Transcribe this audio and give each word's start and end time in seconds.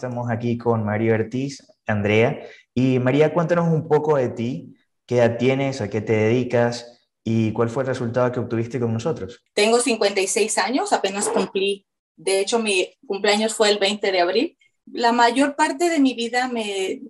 Estamos 0.00 0.30
aquí 0.30 0.56
con 0.56 0.82
María 0.82 1.12
Ortiz, 1.12 1.62
Andrea. 1.86 2.40
Y 2.72 2.98
María, 2.98 3.34
cuéntanos 3.34 3.68
un 3.68 3.86
poco 3.86 4.16
de 4.16 4.30
ti, 4.30 4.74
qué 5.04 5.18
edad 5.18 5.36
tienes, 5.36 5.82
a 5.82 5.90
qué 5.90 6.00
te 6.00 6.14
dedicas 6.14 7.06
y 7.22 7.52
cuál 7.52 7.68
fue 7.68 7.82
el 7.82 7.88
resultado 7.88 8.32
que 8.32 8.40
obtuviste 8.40 8.80
con 8.80 8.94
nosotros. 8.94 9.44
Tengo 9.52 9.78
56 9.78 10.56
años, 10.56 10.94
apenas 10.94 11.28
cumplí. 11.28 11.86
De 12.16 12.40
hecho, 12.40 12.58
mi 12.58 12.96
cumpleaños 13.06 13.52
fue 13.52 13.68
el 13.68 13.78
20 13.78 14.10
de 14.10 14.20
abril. 14.20 14.58
La 14.90 15.12
mayor 15.12 15.54
parte 15.54 15.90
de 15.90 16.00
mi 16.00 16.14
vida 16.14 16.48
me 16.48 17.02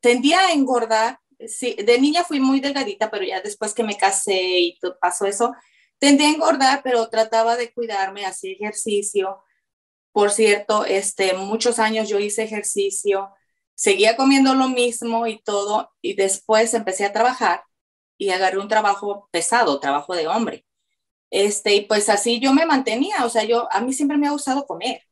tendía 0.00 0.48
a 0.48 0.52
engordar. 0.52 1.20
Sí, 1.46 1.76
de 1.76 2.00
niña 2.00 2.24
fui 2.24 2.40
muy 2.40 2.58
delgadita, 2.58 3.08
pero 3.08 3.24
ya 3.24 3.40
después 3.40 3.72
que 3.72 3.84
me 3.84 3.96
casé 3.96 4.58
y 4.58 4.78
pasó 5.00 5.26
eso, 5.26 5.54
tendía 6.00 6.26
a 6.26 6.32
engordar, 6.32 6.80
pero 6.82 7.08
trataba 7.08 7.56
de 7.56 7.72
cuidarme, 7.72 8.26
hacía 8.26 8.50
ejercicio 8.50 9.44
por 10.16 10.30
cierto, 10.30 10.86
este, 10.86 11.34
muchos 11.34 11.78
años 11.78 12.08
yo 12.08 12.18
hice 12.18 12.42
ejercicio, 12.42 13.28
seguía 13.74 14.16
comiendo 14.16 14.54
lo 14.54 14.70
mismo 14.70 15.26
y 15.26 15.42
todo, 15.42 15.92
y 16.00 16.14
después 16.14 16.72
empecé 16.72 17.04
a 17.04 17.12
trabajar 17.12 17.64
y 18.16 18.30
agarré 18.30 18.58
un 18.58 18.68
trabajo 18.68 19.28
pesado, 19.30 19.78
trabajo 19.78 20.14
de 20.16 20.26
hombre. 20.26 20.64
Este, 21.30 21.74
y 21.74 21.82
pues 21.82 22.08
así 22.08 22.40
yo 22.40 22.54
me 22.54 22.64
mantenía, 22.64 23.26
o 23.26 23.28
sea, 23.28 23.44
yo, 23.44 23.68
a 23.70 23.82
mí 23.82 23.92
siempre 23.92 24.16
me 24.16 24.26
ha 24.26 24.30
gustado 24.30 24.66
comer. 24.66 25.02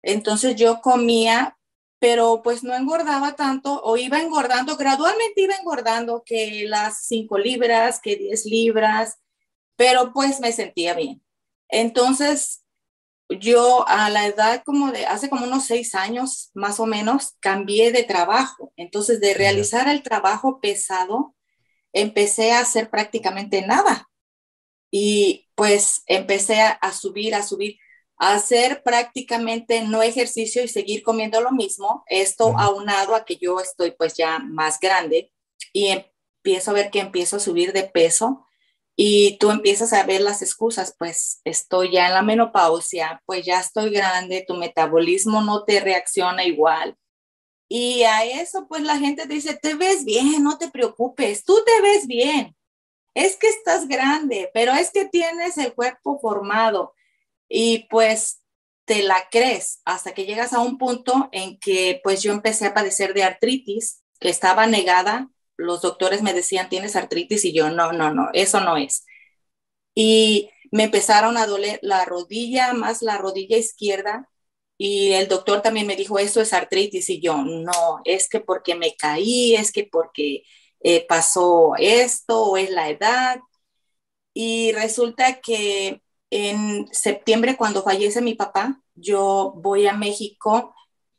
Entonces 0.00 0.54
yo 0.54 0.80
comía, 0.80 1.58
pero 1.98 2.42
pues 2.44 2.62
no 2.62 2.72
engordaba 2.72 3.34
tanto, 3.34 3.82
o 3.82 3.96
iba 3.96 4.20
engordando, 4.20 4.76
gradualmente 4.76 5.42
iba 5.42 5.56
engordando 5.56 6.22
que 6.24 6.66
las 6.68 7.04
5 7.06 7.36
libras, 7.36 8.00
que 8.00 8.14
10 8.14 8.46
libras, 8.46 9.18
pero 9.74 10.12
pues 10.12 10.38
me 10.38 10.52
sentía 10.52 10.94
bien. 10.94 11.20
Entonces 11.68 12.61
yo 13.38 13.86
a 13.88 14.10
la 14.10 14.26
edad 14.26 14.62
como 14.64 14.92
de 14.92 15.06
hace 15.06 15.28
como 15.28 15.44
unos 15.44 15.66
seis 15.66 15.94
años 15.94 16.50
más 16.54 16.80
o 16.80 16.86
menos 16.86 17.34
cambié 17.40 17.92
de 17.92 18.04
trabajo. 18.04 18.72
Entonces 18.76 19.20
de 19.20 19.34
realizar 19.34 19.88
el 19.88 20.02
trabajo 20.02 20.60
pesado, 20.60 21.34
empecé 21.92 22.52
a 22.52 22.60
hacer 22.60 22.90
prácticamente 22.90 23.62
nada. 23.66 24.08
Y 24.90 25.48
pues 25.54 26.02
empecé 26.06 26.60
a, 26.60 26.92
subir, 26.92 27.34
a 27.34 27.42
subir, 27.42 27.78
a 28.18 28.34
hacer 28.34 28.82
prácticamente 28.82 29.82
no 29.82 30.02
ejercicio 30.02 30.62
y 30.62 30.68
seguir 30.68 31.02
comiendo 31.02 31.40
lo 31.40 31.52
mismo. 31.52 32.04
Esto 32.08 32.58
aunado 32.58 33.14
a 33.14 33.24
que 33.24 33.36
yo 33.36 33.60
estoy 33.60 33.92
pues 33.92 34.14
ya 34.14 34.38
más 34.38 34.78
grande 34.80 35.32
y 35.72 35.88
empiezo 35.88 36.72
a 36.72 36.74
ver 36.74 36.90
que 36.90 37.00
empiezo 37.00 37.36
a 37.36 37.40
subir 37.40 37.72
de 37.72 37.84
peso 37.84 38.46
y 38.96 39.38
tú 39.38 39.50
empiezas 39.50 39.92
a 39.92 40.04
ver 40.04 40.20
las 40.20 40.42
excusas, 40.42 40.94
pues 40.98 41.40
estoy 41.44 41.92
ya 41.92 42.08
en 42.08 42.14
la 42.14 42.22
menopausia, 42.22 43.22
pues 43.26 43.44
ya 43.44 43.60
estoy 43.60 43.90
grande, 43.90 44.44
tu 44.46 44.54
metabolismo 44.54 45.40
no 45.42 45.64
te 45.64 45.80
reacciona 45.80 46.44
igual. 46.44 46.96
Y 47.68 48.02
a 48.02 48.24
eso, 48.24 48.66
pues 48.68 48.82
la 48.82 48.98
gente 48.98 49.26
te 49.26 49.34
dice, 49.34 49.54
te 49.54 49.74
ves 49.74 50.04
bien, 50.04 50.42
no 50.42 50.58
te 50.58 50.70
preocupes, 50.70 51.42
tú 51.44 51.58
te 51.64 51.80
ves 51.80 52.06
bien. 52.06 52.54
Es 53.14 53.36
que 53.36 53.48
estás 53.48 53.88
grande, 53.88 54.50
pero 54.52 54.72
es 54.72 54.90
que 54.90 55.06
tienes 55.06 55.56
el 55.58 55.74
cuerpo 55.74 56.18
formado 56.20 56.94
y 57.48 57.86
pues 57.88 58.42
te 58.84 59.02
la 59.02 59.28
crees 59.30 59.80
hasta 59.84 60.12
que 60.12 60.26
llegas 60.26 60.52
a 60.52 60.60
un 60.60 60.76
punto 60.78 61.28
en 61.32 61.58
que 61.58 62.00
pues 62.02 62.22
yo 62.22 62.32
empecé 62.32 62.66
a 62.66 62.74
padecer 62.74 63.14
de 63.14 63.22
artritis, 63.22 64.02
que 64.20 64.28
estaba 64.28 64.66
negada 64.66 65.30
los 65.62 65.82
doctores 65.82 66.22
me 66.22 66.34
decían, 66.34 66.68
tienes 66.68 66.96
artritis 66.96 67.44
y 67.44 67.52
yo, 67.52 67.70
no, 67.70 67.92
no, 67.92 68.12
no, 68.12 68.28
eso 68.34 68.60
no 68.60 68.76
es. 68.76 69.04
Y 69.94 70.50
me 70.70 70.84
empezaron 70.84 71.36
a 71.36 71.46
doler 71.46 71.78
la 71.82 72.04
rodilla, 72.04 72.72
más 72.72 73.02
la 73.02 73.18
rodilla 73.18 73.56
izquierda, 73.56 74.28
y 74.78 75.12
el 75.12 75.28
doctor 75.28 75.62
también 75.62 75.86
me 75.86 75.96
dijo, 75.96 76.18
eso 76.18 76.40
es 76.40 76.52
artritis, 76.52 77.08
y 77.10 77.20
yo, 77.20 77.36
no, 77.44 78.00
es 78.04 78.28
que 78.28 78.40
porque 78.40 78.74
me 78.74 78.96
caí, 78.96 79.54
es 79.54 79.70
que 79.72 79.88
porque 79.90 80.42
eh, 80.80 81.06
pasó 81.06 81.74
esto 81.78 82.42
o 82.44 82.56
es 82.56 82.70
la 82.70 82.88
edad. 82.90 83.38
Y 84.34 84.72
resulta 84.72 85.40
que 85.40 86.02
en 86.30 86.88
septiembre, 86.92 87.56
cuando 87.56 87.82
fallece 87.82 88.22
mi 88.22 88.34
papá, 88.34 88.80
yo 88.94 89.52
voy 89.56 89.86
a 89.86 89.92
México 89.92 90.74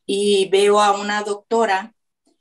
y 0.06 0.50
veo 0.50 0.82
a 0.82 1.00
una 1.00 1.22
doctora. 1.22 1.94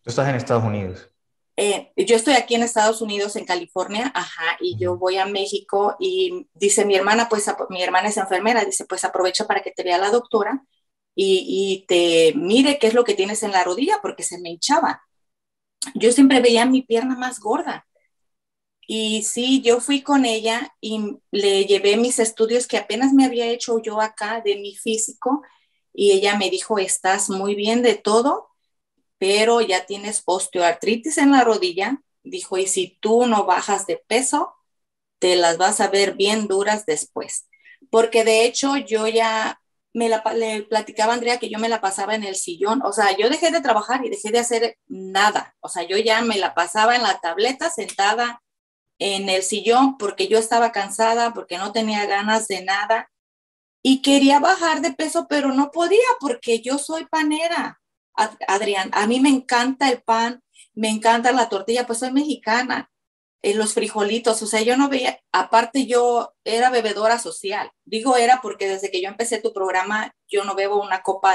Tú 0.02 0.10
estás 0.10 0.28
en 0.28 0.34
Estados 0.34 0.64
Unidos. 0.64 1.11
Eh, 1.56 1.92
yo 1.96 2.16
estoy 2.16 2.34
aquí 2.34 2.54
en 2.54 2.62
Estados 2.62 3.02
Unidos, 3.02 3.36
en 3.36 3.44
California, 3.44 4.10
ajá, 4.14 4.56
y 4.60 4.76
yo 4.78 4.96
voy 4.96 5.18
a 5.18 5.26
México 5.26 5.96
y 6.00 6.48
dice 6.54 6.84
mi 6.86 6.94
hermana, 6.96 7.28
pues 7.28 7.50
mi 7.68 7.82
hermana 7.82 8.08
es 8.08 8.16
enfermera, 8.16 8.64
dice, 8.64 8.86
pues 8.86 9.04
aprovecha 9.04 9.46
para 9.46 9.62
que 9.62 9.70
te 9.70 9.82
vea 9.84 9.98
la 9.98 10.10
doctora 10.10 10.64
y, 11.14 11.44
y 11.82 11.86
te 11.86 12.32
mire 12.38 12.78
qué 12.78 12.86
es 12.88 12.94
lo 12.94 13.04
que 13.04 13.14
tienes 13.14 13.42
en 13.42 13.52
la 13.52 13.64
rodilla 13.64 13.98
porque 14.02 14.22
se 14.22 14.40
me 14.40 14.50
hinchaba. 14.50 15.02
Yo 15.94 16.12
siempre 16.12 16.40
veía 16.40 16.66
mi 16.66 16.82
pierna 16.82 17.16
más 17.16 17.40
gorda. 17.40 17.86
Y 18.86 19.22
sí, 19.22 19.62
yo 19.62 19.80
fui 19.80 20.02
con 20.02 20.24
ella 20.24 20.74
y 20.80 21.18
le 21.30 21.64
llevé 21.66 21.96
mis 21.96 22.18
estudios 22.18 22.66
que 22.66 22.76
apenas 22.78 23.12
me 23.12 23.24
había 23.24 23.46
hecho 23.46 23.80
yo 23.80 24.00
acá 24.00 24.42
de 24.44 24.56
mi 24.56 24.74
físico 24.76 25.42
y 25.94 26.12
ella 26.12 26.36
me 26.36 26.50
dijo, 26.50 26.78
estás 26.78 27.30
muy 27.30 27.54
bien 27.54 27.82
de 27.82 27.94
todo, 27.94 28.48
pero 29.22 29.60
ya 29.60 29.86
tienes 29.86 30.24
osteoartritis 30.24 31.16
en 31.16 31.30
la 31.30 31.44
rodilla, 31.44 32.02
dijo, 32.24 32.58
y 32.58 32.66
si 32.66 32.98
tú 33.00 33.24
no 33.26 33.44
bajas 33.44 33.86
de 33.86 34.02
peso, 34.08 34.52
te 35.20 35.36
las 35.36 35.58
vas 35.58 35.80
a 35.80 35.86
ver 35.86 36.14
bien 36.14 36.48
duras 36.48 36.86
después. 36.86 37.48
Porque 37.88 38.24
de 38.24 38.44
hecho 38.44 38.76
yo 38.76 39.06
ya 39.06 39.60
me 39.92 40.08
la, 40.08 40.24
le 40.34 40.64
platicaba 40.64 41.14
Andrea 41.14 41.38
que 41.38 41.48
yo 41.48 41.60
me 41.60 41.68
la 41.68 41.80
pasaba 41.80 42.16
en 42.16 42.24
el 42.24 42.34
sillón, 42.34 42.82
o 42.82 42.92
sea, 42.92 43.16
yo 43.16 43.30
dejé 43.30 43.52
de 43.52 43.60
trabajar 43.60 44.04
y 44.04 44.10
dejé 44.10 44.32
de 44.32 44.40
hacer 44.40 44.76
nada, 44.88 45.54
o 45.60 45.68
sea, 45.68 45.84
yo 45.84 45.98
ya 45.98 46.20
me 46.22 46.36
la 46.36 46.54
pasaba 46.54 46.96
en 46.96 47.04
la 47.04 47.20
tableta 47.20 47.70
sentada 47.70 48.42
en 48.98 49.28
el 49.28 49.44
sillón 49.44 49.98
porque 49.98 50.26
yo 50.26 50.36
estaba 50.36 50.72
cansada, 50.72 51.32
porque 51.32 51.58
no 51.58 51.70
tenía 51.70 52.06
ganas 52.06 52.48
de 52.48 52.64
nada 52.64 53.08
y 53.84 54.02
quería 54.02 54.40
bajar 54.40 54.80
de 54.80 54.92
peso, 54.92 55.28
pero 55.28 55.52
no 55.52 55.70
podía 55.70 56.08
porque 56.18 56.60
yo 56.60 56.78
soy 56.78 57.06
panera. 57.06 57.81
Adrián, 58.14 58.90
a 58.92 59.06
mí 59.06 59.20
me 59.20 59.28
encanta 59.30 59.90
el 59.90 60.02
pan, 60.02 60.42
me 60.74 60.88
encanta 60.88 61.32
la 61.32 61.48
tortilla, 61.48 61.86
pues 61.86 62.00
soy 62.00 62.12
mexicana, 62.12 62.90
en 63.42 63.58
los 63.58 63.74
frijolitos, 63.74 64.40
o 64.42 64.46
sea, 64.46 64.62
yo 64.62 64.76
no 64.76 64.88
veía, 64.88 65.18
aparte 65.32 65.86
yo 65.86 66.32
era 66.44 66.70
bebedora 66.70 67.18
social, 67.18 67.70
digo 67.84 68.16
era 68.16 68.40
porque 68.40 68.68
desde 68.68 68.90
que 68.90 69.02
yo 69.02 69.08
empecé 69.08 69.40
tu 69.40 69.52
programa, 69.52 70.14
yo 70.28 70.44
no 70.44 70.54
bebo 70.54 70.80
una 70.80 71.02
copa 71.02 71.34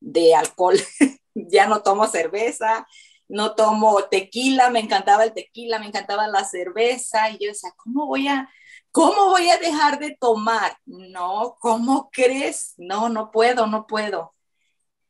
de 0.00 0.34
alcohol, 0.34 0.78
ya 1.34 1.66
no 1.66 1.82
tomo 1.82 2.06
cerveza, 2.06 2.86
no 3.28 3.54
tomo 3.54 4.04
tequila, 4.04 4.70
me 4.70 4.80
encantaba 4.80 5.24
el 5.24 5.34
tequila, 5.34 5.78
me 5.78 5.86
encantaba 5.86 6.26
la 6.28 6.44
cerveza, 6.44 7.30
y 7.30 7.38
yo 7.38 7.48
decía, 7.48 7.72
¿cómo 7.76 8.06
voy 8.06 8.28
a, 8.28 8.48
cómo 8.90 9.26
voy 9.30 9.50
a 9.50 9.58
dejar 9.58 9.98
de 9.98 10.16
tomar? 10.18 10.76
No, 10.86 11.56
¿cómo 11.60 12.10
crees? 12.10 12.74
No, 12.78 13.08
no 13.08 13.30
puedo, 13.30 13.66
no 13.66 13.86
puedo. 13.86 14.34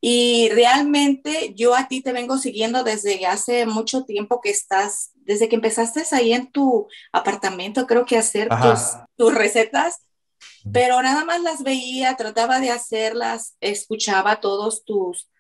Y 0.04 0.48
realmente 0.48 1.54
yo 1.54 1.76
a 1.76 1.86
ti 1.86 2.02
te 2.02 2.10
vengo 2.10 2.36
siguiendo 2.36 2.82
desde 2.82 3.24
hace 3.24 3.66
mucho 3.66 4.04
tiempo 4.04 4.40
que 4.40 4.50
estás, 4.50 5.12
desde 5.14 5.48
que 5.48 5.54
empezaste 5.54 6.02
ahí 6.10 6.32
en 6.32 6.50
tu 6.50 6.88
apartamento, 7.12 7.86
creo 7.86 8.04
que 8.04 8.18
hacer 8.18 8.48
tus, 8.48 8.96
tus, 9.16 9.32
recetas, 9.32 10.04
pero 10.72 11.00
nada 11.02 11.24
más 11.24 11.40
las 11.40 11.62
veía, 11.62 12.16
trataba 12.16 12.58
de 12.58 12.70
hacerlas, 12.70 13.54
escuchaba 13.60 14.40
todos 14.40 14.84
tus, 14.84 15.30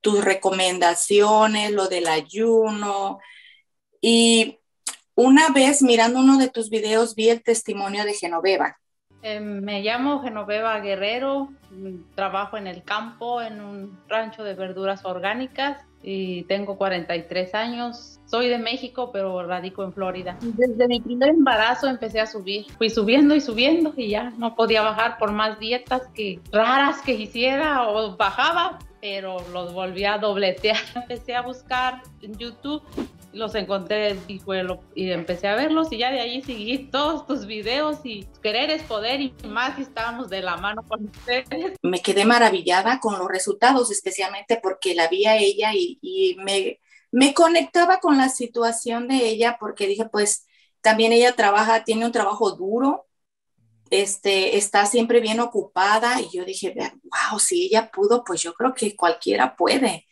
tus 0.00 0.24
recomendaciones, 0.24 1.72
lo 1.72 1.88
del 1.88 2.06
ayuno. 2.06 3.18
Y 4.00 4.60
una 5.16 5.48
vez 5.48 5.82
mirando 5.82 6.20
uno 6.20 6.38
de 6.38 6.48
tus 6.48 6.70
videos 6.70 7.16
vi 7.16 7.28
el 7.28 7.42
testimonio 7.42 8.04
de 8.04 8.14
Genoveva 8.14 8.78
eh, 9.22 9.40
me 9.40 9.82
llamo 9.82 10.20
Genoveva 10.20 10.80
Guerrero, 10.80 11.48
trabajo 12.14 12.56
en 12.56 12.66
el 12.66 12.82
campo, 12.82 13.40
en 13.40 13.60
un 13.60 13.98
rancho 14.08 14.42
de 14.42 14.54
verduras 14.54 15.04
orgánicas 15.04 15.78
y 16.02 16.42
tengo 16.44 16.76
43 16.76 17.54
años. 17.54 18.18
Soy 18.26 18.48
de 18.48 18.58
México, 18.58 19.10
pero 19.12 19.46
radico 19.46 19.84
en 19.84 19.92
Florida. 19.92 20.36
Desde 20.40 20.88
mi 20.88 21.00
primer 21.00 21.30
embarazo 21.30 21.86
empecé 21.86 22.20
a 22.20 22.26
subir. 22.26 22.66
Fui 22.78 22.90
subiendo 22.90 23.34
y 23.34 23.40
subiendo 23.40 23.92
y 23.96 24.08
ya 24.08 24.30
no 24.30 24.54
podía 24.56 24.82
bajar 24.82 25.18
por 25.18 25.30
más 25.32 25.58
dietas 25.60 26.02
que 26.14 26.40
raras 26.50 27.00
que 27.02 27.14
hiciera 27.14 27.88
o 27.88 28.16
bajaba, 28.16 28.78
pero 29.00 29.36
los 29.52 29.72
volví 29.72 30.04
a 30.04 30.18
dobletear. 30.18 30.78
Empecé 30.96 31.36
a 31.36 31.42
buscar 31.42 32.02
en 32.22 32.36
YouTube 32.36 32.82
los 33.32 33.54
encontré 33.54 34.18
y, 34.28 34.38
fue 34.38 34.64
y 34.94 35.10
empecé 35.10 35.48
a 35.48 35.54
verlos 35.54 35.90
y 35.90 35.98
ya 35.98 36.10
de 36.10 36.20
ahí 36.20 36.42
seguí 36.42 36.90
todos 36.90 37.26
tus 37.26 37.46
videos 37.46 37.98
y 38.04 38.28
querer 38.42 38.70
es 38.70 38.82
poder 38.82 39.20
y 39.20 39.34
más 39.46 39.76
si 39.76 39.82
estábamos 39.82 40.28
de 40.28 40.42
la 40.42 40.56
mano 40.56 40.82
con 40.86 41.06
ustedes. 41.06 41.78
Me 41.82 42.00
quedé 42.00 42.24
maravillada 42.24 43.00
con 43.00 43.18
los 43.18 43.28
resultados, 43.28 43.90
especialmente 43.90 44.60
porque 44.62 44.94
la 44.94 45.08
vi 45.08 45.26
a 45.26 45.36
ella 45.36 45.72
y, 45.74 45.98
y 46.02 46.36
me, 46.42 46.78
me 47.10 47.34
conectaba 47.34 48.00
con 48.00 48.18
la 48.18 48.28
situación 48.28 49.08
de 49.08 49.28
ella 49.28 49.56
porque 49.58 49.86
dije, 49.86 50.06
pues 50.10 50.46
también 50.80 51.12
ella 51.12 51.34
trabaja, 51.34 51.84
tiene 51.84 52.04
un 52.04 52.12
trabajo 52.12 52.50
duro, 52.52 53.06
este, 53.90 54.56
está 54.56 54.86
siempre 54.86 55.20
bien 55.20 55.38
ocupada 55.40 56.20
y 56.20 56.28
yo 56.36 56.44
dije, 56.44 56.74
wow, 56.74 57.38
si 57.38 57.66
ella 57.66 57.90
pudo, 57.90 58.24
pues 58.24 58.42
yo 58.42 58.54
creo 58.54 58.74
que 58.74 58.96
cualquiera 58.96 59.54
puede. 59.54 60.08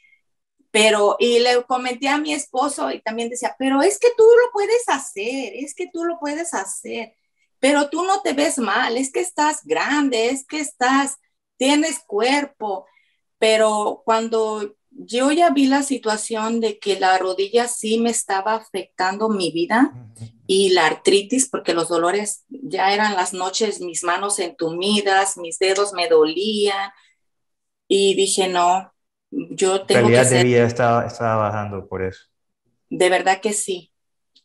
Pero, 0.70 1.16
y 1.18 1.40
le 1.40 1.64
comenté 1.64 2.08
a 2.08 2.18
mi 2.18 2.32
esposo 2.32 2.90
y 2.92 3.00
también 3.00 3.28
decía, 3.28 3.56
pero 3.58 3.82
es 3.82 3.98
que 3.98 4.08
tú 4.16 4.22
lo 4.22 4.52
puedes 4.52 4.88
hacer, 4.88 5.52
es 5.54 5.74
que 5.74 5.88
tú 5.92 6.04
lo 6.04 6.18
puedes 6.20 6.54
hacer, 6.54 7.14
pero 7.58 7.90
tú 7.90 8.04
no 8.04 8.22
te 8.22 8.32
ves 8.32 8.58
mal, 8.58 8.96
es 8.96 9.12
que 9.12 9.20
estás 9.20 9.64
grande, 9.64 10.30
es 10.30 10.46
que 10.46 10.60
estás, 10.60 11.16
tienes 11.56 11.98
cuerpo. 12.06 12.86
Pero 13.38 14.02
cuando 14.04 14.76
yo 14.90 15.30
ya 15.32 15.50
vi 15.50 15.66
la 15.66 15.82
situación 15.82 16.60
de 16.60 16.78
que 16.78 16.98
la 16.98 17.16
rodilla 17.18 17.68
sí 17.68 17.98
me 17.98 18.10
estaba 18.10 18.54
afectando 18.54 19.28
mi 19.28 19.50
vida 19.50 19.92
y 20.46 20.70
la 20.70 20.86
artritis, 20.86 21.48
porque 21.48 21.74
los 21.74 21.88
dolores 21.88 22.44
ya 22.48 22.92
eran 22.92 23.14
las 23.14 23.32
noches, 23.32 23.80
mis 23.80 24.02
manos 24.04 24.38
entumidas, 24.38 25.36
mis 25.36 25.58
dedos 25.58 25.92
me 25.92 26.08
dolían. 26.08 26.90
Y 27.88 28.14
dije, 28.14 28.48
no, 28.48 28.92
yo 29.30 29.86
tengo 29.86 30.02
calidad 30.02 30.22
que 30.22 30.28
ser... 30.28 30.38
de 30.38 30.44
vida 30.44 30.64
estaba, 30.64 31.06
estaba 31.06 31.36
bajando 31.36 31.88
por 31.88 32.02
eso. 32.02 32.24
De 32.88 33.08
verdad 33.08 33.40
que 33.40 33.52
sí, 33.52 33.92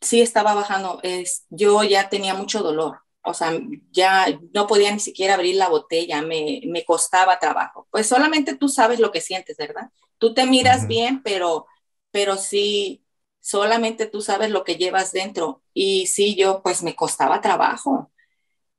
sí 0.02 0.22
estaba 0.22 0.54
bajando. 0.54 1.00
Es, 1.04 1.46
yo 1.50 1.84
ya 1.84 2.10
tenía 2.10 2.34
mucho 2.36 2.62
dolor, 2.62 3.00
o 3.22 3.34
sea, 3.34 3.52
ya 3.92 4.28
no 4.54 4.68
podía 4.68 4.92
ni 4.92 5.00
siquiera 5.00 5.34
abrir 5.36 5.56
la 5.56 5.70
botella, 5.70 6.22
me, 6.22 6.62
me 6.66 6.86
costaba 6.86 7.40
trabajo. 7.40 7.88
Pues 7.92 8.08
solamente 8.08 8.56
tú 8.56 8.70
sabes 8.70 9.00
lo 9.00 9.12
que 9.12 9.22
sientes, 9.22 9.58
¿verdad? 9.58 9.90
Tú 10.18 10.34
te 10.34 10.46
miras 10.46 10.82
uh 10.82 10.86
-huh. 10.86 10.88
bien, 10.88 11.24
pero, 11.24 11.66
pero 12.12 12.38
sí, 12.38 13.04
solamente 13.40 14.06
tú 14.06 14.22
sabes 14.22 14.52
lo 14.52 14.64
que 14.64 14.76
llevas 14.76 15.12
dentro. 15.12 15.62
Y 15.74 16.08
sí, 16.08 16.36
yo 16.36 16.62
pues 16.64 16.84
me 16.84 16.96
costaba 16.96 17.42
trabajo. 17.42 18.12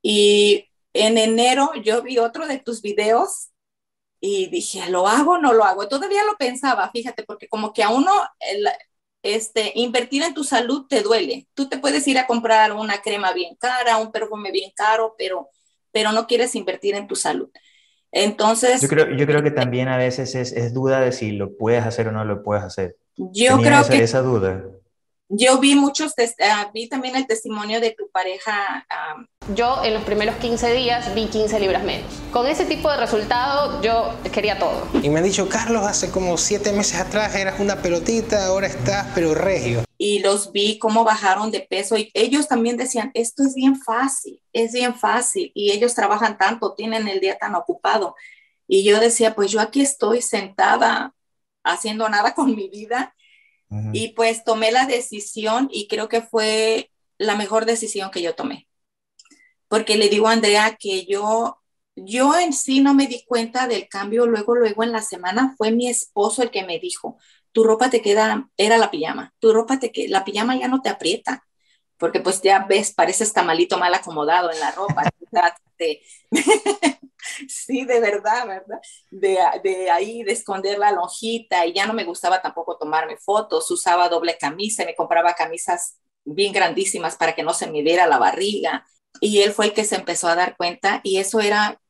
Y 0.02 0.69
en 0.93 1.19
enero 1.19 1.70
yo 1.85 2.02
vi 2.02 2.19
otro 2.19 2.47
de 2.47 2.59
tus 2.59 2.82
videos 2.82 3.50
y 4.21 4.49
dije, 4.49 4.91
¿lo 4.91 5.07
hago 5.07 5.33
o 5.33 5.39
no 5.39 5.53
lo 5.53 5.65
hago? 5.65 5.89
Todavía 5.89 6.25
lo 6.25 6.37
pensaba, 6.37 6.91
fíjate, 6.91 7.23
porque 7.25 7.49
como 7.49 7.73
que 7.73 7.83
a 7.83 7.91
uno 7.91 8.13
el, 8.41 8.67
este, 9.23 9.73
invertir 9.75 10.23
en 10.23 10.35
tu 10.35 10.45
salud 10.45 10.87
te 10.89 11.03
duele. 11.03 11.49
Tú 11.55 11.69
te 11.69 11.79
puedes 11.79 12.07
ir 12.09 12.19
a 12.19 12.27
comprar 12.27 12.73
una 12.73 13.01
crema 13.03 13.33
bien 13.33 13.57
cara, 13.57 13.99
un 13.99 14.13
perfume 14.13 14.53
bien 14.53 14.71
caro, 14.75 15.15
pero, 15.19 15.51
pero 15.93 16.13
no 16.13 16.27
quieres 16.27 16.55
invertir 16.55 16.95
en 16.95 17.07
tu 17.07 17.17
salud. 17.17 17.51
Entonces... 18.13 18.81
Yo 18.81 18.89
creo, 18.89 19.11
yo 19.15 19.27
creo 19.27 19.43
que 19.43 19.51
también 19.51 19.89
a 19.89 19.97
veces 19.97 20.35
es, 20.35 20.53
es 20.53 20.73
duda 20.73 21.01
de 21.01 21.12
si 21.12 21.33
lo 21.33 21.57
puedes 21.57 21.85
hacer 21.85 22.09
o 22.09 22.12
no 22.12 22.25
lo 22.25 22.43
puedes 22.43 22.65
hacer. 22.65 22.97
Yo 23.17 23.59
creo 23.59 23.81
esa, 23.81 23.93
que... 23.93 24.03
Esa 24.03 24.23
duda. 24.23 24.65
Yo 25.28 25.58
vi 25.58 25.75
muchos, 25.75 26.12
uh, 26.12 26.70
vi 26.73 26.88
también 26.88 27.17
el 27.17 27.26
testimonio 27.26 27.81
de 27.81 27.90
tu 27.90 28.08
pareja. 28.11 28.87
Um... 29.17 29.26
Yo 29.56 29.82
en 29.82 29.94
los 29.94 30.05
primeros 30.05 30.37
15 30.37 30.73
días 30.73 31.12
vi 31.17 31.26
15 31.26 31.58
libras 31.58 31.82
menos. 31.82 32.08
Con 32.31 32.46
ese 32.46 32.64
tipo 32.64 32.88
de 32.88 32.96
resultado 32.96 33.82
yo 33.82 34.14
quería 34.32 34.56
todo. 34.56 34.87
Y 35.02 35.11
me 35.11 35.19
han 35.19 35.25
dicho, 35.25 35.49
Carlos, 35.49 35.84
hace 35.84 36.12
como 36.12 36.37
7 36.38 36.73
meses 36.73 37.00
atrás 37.00 37.34
eras 37.34 37.58
una 37.58 37.82
pelotita, 37.82 38.46
ahora 38.46 38.69
estás 38.69 39.08
pero 39.17 39.34
regio. 39.34 39.82
Y 39.99 40.20
los 40.20 40.52
vi 40.52 40.78
cómo 40.78 41.02
bajaron 41.02 41.50
de 41.50 41.61
peso 41.61 41.96
y 41.96 42.08
ellos 42.14 42.46
también 42.46 42.76
decían, 42.76 43.11
esto 43.14 43.43
es 43.43 43.56
bien 43.56 43.81
fácil, 43.81 44.40
es 44.52 44.73
bien 44.73 44.94
fácil. 44.94 45.50
Y 45.55 45.73
ellos 45.73 45.94
trabajan 45.94 46.38
tanto, 46.38 46.75
tienen 46.75 47.08
el 47.08 47.19
día 47.19 47.37
tan 47.37 47.56
ocupado. 47.56 48.14
Y 48.69 48.84
yo 48.84 49.00
decía, 49.00 49.34
pues 49.34 49.50
yo 49.50 49.61
aquí 49.61 49.81
estoy 49.81 50.23
sentada 50.23 51.14
haciendo 51.64 52.08
nada 52.08 52.32
con 52.32 52.55
mi 52.55 52.69
vida 52.69 53.16
Y 53.93 54.08
pues 54.08 54.44
tomé 54.44 54.73
la 54.73 54.87
decisión 54.87 55.69
y 55.73 55.88
creo 55.88 56.08
que 56.08 56.23
fue 56.23 56.90
la 57.19 57.37
mejor 57.37 57.64
decisión 57.64 58.11
que 58.11 58.23
yo 58.23 58.34
tomé. 58.34 58.69
Porque 59.69 59.96
le 59.96 60.08
digo 60.08 60.28
a 60.28 60.32
Andrea 60.32 60.76
que 60.78 61.06
yo, 61.06 61.58
yo 61.94 62.38
en 62.38 62.52
sí 62.52 62.81
no 62.81 62.94
me 62.94 63.06
di 63.06 63.25
cuenta 63.26 63.67
del 63.67 63.88
cambio 63.88 64.26
luego, 64.26 64.55
luego 64.55 64.82
en 64.82 64.93
la 64.93 65.02
semana 65.02 65.55
fue 65.56 65.70
mi 65.70 65.88
esposo 65.88 66.43
el 66.43 66.50
que 66.50 66.64
me 66.64 66.78
dijo, 66.78 67.19
tu 67.52 67.64
ropa 67.64 67.90
te 67.90 68.02
queda, 68.02 68.49
era 68.56 68.78
la 68.78 68.90
pijama, 68.90 69.34
tu 69.38 69.52
ropa 69.52 69.78
te 69.78 69.90
queda, 69.90 70.11
la 70.11 70.25
pijama 70.25 70.56
ya 70.56 70.69
no 70.69 70.82
te 70.82 70.88
aprieta, 70.88 71.44
porque 71.96 72.20
pues 72.20 72.43
ya 72.43 72.67
ves, 72.69 72.93
pareces 72.93 73.32
tamalito 73.32 73.78
mal 73.78 73.94
acomodado 73.94 74.52
en 74.52 74.61
la 74.61 74.70
ropa. 74.73 75.05
de 77.84 78.00
verdad, 78.00 78.46
¿verdad? 78.46 78.81
De, 79.11 79.38
de, 79.62 79.90
ahí, 79.90 80.23
de 80.23 80.32
esconder 80.32 80.78
la 80.78 80.93
lonjita 80.93 81.67
y 81.67 81.73
ya 81.73 81.87
no 81.87 81.93
me 81.93 82.05
gustaba 82.05 82.40
tampoco 82.40 82.76
tomarme 82.76 83.17
fotos, 83.17 83.70
usaba 83.70 84.08
doble 84.08 84.38
camisa, 84.38 84.84
me 84.84 84.94
compraba 84.94 85.34
camisas 85.34 85.99
bien 86.25 86.52
grandísimas 86.52 87.17
para 87.17 87.34
que 87.34 87.43
no 87.43 87.55
se 87.55 87.70
me 87.70 87.82
viera 87.82 88.06
la 88.06 88.19
barriga. 88.19 88.87
Y 89.20 89.40
él 89.40 89.52
fue 89.52 89.67
el 89.67 89.73
que 89.73 89.84
se 89.84 89.96
empezó 89.96 90.28
a 90.28 90.34
dar 90.34 90.56
cuenta 90.56 91.00
y 91.02 91.19
eso 91.19 91.40
era 91.40 91.81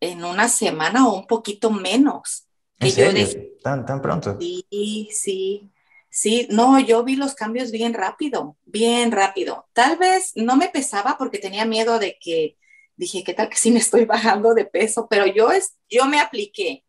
en 0.00 0.24
una 0.24 0.48
semana 0.48 1.08
o 1.08 1.14
un 1.14 1.26
poquito 1.26 1.70
menos. 1.70 2.46
¿En 2.78 2.90
serio? 2.90 3.10
yo 3.10 3.18
dejé... 3.18 3.56
¿Tan, 3.62 3.86
¿Tan 3.86 4.00
pronto? 4.02 4.36
Sí, 4.38 5.08
sí. 5.12 5.70
Sí, 6.10 6.46
no, 6.48 6.78
yo 6.78 7.02
vi 7.02 7.16
los 7.16 7.34
cambios 7.34 7.72
bien 7.72 7.92
rápido, 7.92 8.56
bien 8.66 9.10
rápido. 9.10 9.66
Tal 9.72 9.96
vez 9.98 10.30
no 10.36 10.56
me 10.56 10.68
pesaba 10.68 11.16
porque 11.18 11.38
tenía 11.38 11.64
miedo 11.64 11.98
de 11.98 12.18
que 12.20 12.56
dije, 12.96 13.24
¿qué 13.24 13.34
tal 13.34 13.48
que 13.48 13.56
sí 13.56 13.70
me 13.70 13.78
estoy 13.80 14.04
bajando 14.06 14.54
de 14.54 14.64
peso? 14.64 15.06
Pero 15.08 15.26
yo, 15.26 15.50
es, 15.50 15.76
yo 15.88 16.06
me 16.06 16.20
apliqué. 16.20 16.84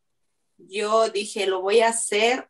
Yo 0.57 1.09
dije, 1.09 1.47
lo 1.47 1.61
voy 1.61 1.81
a 1.81 1.89
hacer 1.89 2.49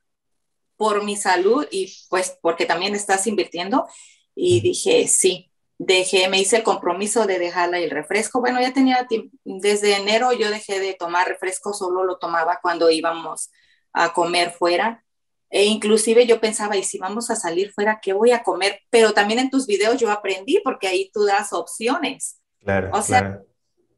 por 0.78 1.04
mi 1.04 1.16
salud 1.16 1.66
y 1.72 1.94
pues 2.10 2.38
porque 2.42 2.66
también 2.66 2.96
estás 2.96 3.28
invirtiendo. 3.28 3.88
Y 4.36 4.60
dije, 4.62 5.08
sí, 5.08 5.52
dejé, 5.78 6.28
me 6.30 6.40
hice 6.40 6.58
el 6.58 6.64
compromiso 6.64 7.26
de 7.26 7.40
dejarla 7.40 7.80
el 7.80 7.90
refresco. 7.90 8.42
Bueno, 8.42 8.62
ya 8.62 8.74
tenía, 8.74 9.08
desde 9.44 9.96
enero 9.96 10.34
yo 10.34 10.50
dejé 10.50 10.80
de 10.80 10.94
tomar 10.94 11.28
refresco, 11.28 11.74
solo 11.74 12.04
lo 12.04 12.18
tomaba 12.18 12.60
cuando 12.62 12.90
íbamos 12.90 13.52
a 13.94 14.14
comer 14.14 14.52
fuera. 14.52 15.04
E 15.50 15.66
inclusive 15.66 16.26
yo 16.28 16.42
pensaba, 16.42 16.76
y 16.76 16.84
si 16.84 16.98
vamos 16.98 17.30
a 17.30 17.36
salir 17.36 17.72
fuera, 17.72 18.00
¿qué 18.02 18.14
voy 18.14 18.32
a 18.32 18.44
comer? 18.44 18.82
Pero 18.90 19.14
también 19.14 19.40
en 19.40 19.50
tus 19.50 19.68
videos 19.68 19.98
yo 19.98 20.12
aprendí 20.12 20.60
porque 20.64 20.88
ahí 20.88 21.10
tú 21.14 21.24
das 21.24 21.54
opciones. 21.54 22.42
Claro, 22.66 22.90
o 22.94 23.02
sea, 23.04 23.20
claro. 23.20 23.46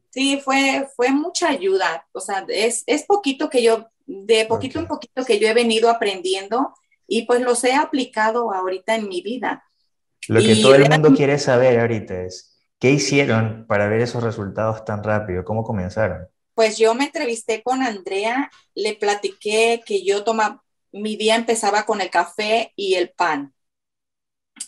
sí, 0.10 0.42
fue, 0.44 0.90
fue 0.96 1.10
mucha 1.12 1.48
ayuda. 1.48 2.06
O 2.12 2.20
sea, 2.20 2.46
es, 2.50 2.84
es 2.86 3.04
poquito 3.04 3.50
que 3.50 3.64
yo, 3.64 3.88
de 4.06 4.46
poquito 4.46 4.80
okay. 4.80 4.82
en 4.82 4.88
poquito 4.90 5.26
que 5.26 5.40
yo 5.40 5.48
he 5.48 5.54
venido 5.54 5.90
aprendiendo 5.90 6.74
y 7.08 7.26
pues 7.26 7.42
los 7.42 7.64
he 7.64 7.74
aplicado 7.74 8.54
ahorita 8.54 8.96
en 8.96 9.08
mi 9.08 9.22
vida. 9.22 9.64
Lo 10.28 10.42
que 10.42 10.52
y 10.52 10.62
todo 10.62 10.76
el 10.76 10.90
mundo 10.90 11.14
quiere 11.14 11.40
saber 11.40 11.80
ahorita 11.80 12.24
es, 12.24 12.60
¿qué 12.78 12.92
hicieron 12.92 13.66
para 13.68 13.88
ver 13.88 14.02
esos 14.02 14.22
resultados 14.22 14.84
tan 14.84 15.02
rápido? 15.02 15.46
¿Cómo 15.46 15.64
comenzaron? 15.64 16.28
Pues 16.54 16.78
yo 16.78 16.94
me 16.94 17.06
entrevisté 17.06 17.64
con 17.64 17.82
Andrea, 17.82 18.52
le 18.76 18.96
platiqué 18.96 19.82
que 19.86 20.04
yo 20.04 20.26
tomaba, 20.26 20.62
mi 20.92 21.16
día 21.16 21.36
empezaba 21.36 21.86
con 21.86 22.02
el 22.02 22.10
café 22.10 22.74
y 22.76 22.96
el 22.96 23.12
pan 23.12 23.54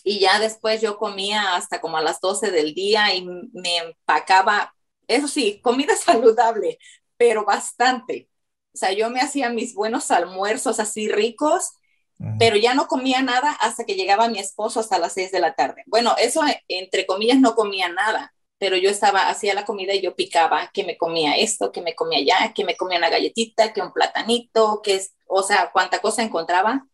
y 0.04 0.20
ya 0.20 0.38
después 0.38 0.80
yo 0.80 0.98
comía 0.98 1.54
hasta 1.56 1.80
como 1.80 1.96
a 1.96 2.02
las 2.02 2.20
12 2.20 2.50
del 2.50 2.74
día 2.74 3.14
y 3.14 3.24
me 3.24 3.78
empacaba, 3.78 4.74
eso 5.06 5.28
sí, 5.28 5.60
comida 5.62 5.96
saludable, 5.96 6.78
pero 7.16 7.44
bastante. 7.44 8.28
O 8.72 8.78
sea, 8.78 8.92
yo 8.92 9.10
me 9.10 9.20
hacía 9.20 9.50
mis 9.50 9.74
buenos 9.74 10.10
almuerzos 10.10 10.80
así 10.80 11.08
ricos, 11.08 11.72
uh 12.18 12.24
-huh. 12.24 12.36
pero 12.38 12.56
ya 12.56 12.74
no 12.74 12.86
comía 12.86 13.22
nada 13.22 13.52
hasta 13.60 13.84
que 13.84 13.96
llegaba 13.96 14.28
mi 14.28 14.38
esposo 14.38 14.80
hasta 14.80 14.98
las 14.98 15.14
6 15.14 15.32
de 15.32 15.40
la 15.40 15.54
tarde. 15.54 15.82
Bueno, 15.86 16.14
eso 16.18 16.42
entre 16.68 17.06
comillas 17.06 17.40
no 17.40 17.54
comía 17.54 17.88
nada, 17.88 18.32
pero 18.58 18.76
yo 18.76 18.90
estaba, 18.90 19.28
hacía 19.28 19.54
la 19.54 19.64
comida 19.64 19.94
y 19.94 20.02
yo 20.02 20.14
picaba 20.14 20.70
que 20.72 20.84
me 20.84 20.96
comía 20.96 21.34
esto, 21.34 21.72
que 21.72 21.82
me 21.82 21.94
comía 21.94 22.18
allá, 22.18 22.52
que 22.54 22.64
me 22.64 22.76
comía 22.76 22.98
una 22.98 23.10
galletita, 23.10 23.72
que 23.72 23.82
un 23.82 23.92
platanito, 23.92 24.80
que 24.82 24.96
es, 24.96 25.14
o 25.26 25.42
sea, 25.42 25.70
cuánta 25.72 26.00
cosa 26.00 26.22
encontraba 26.22 26.86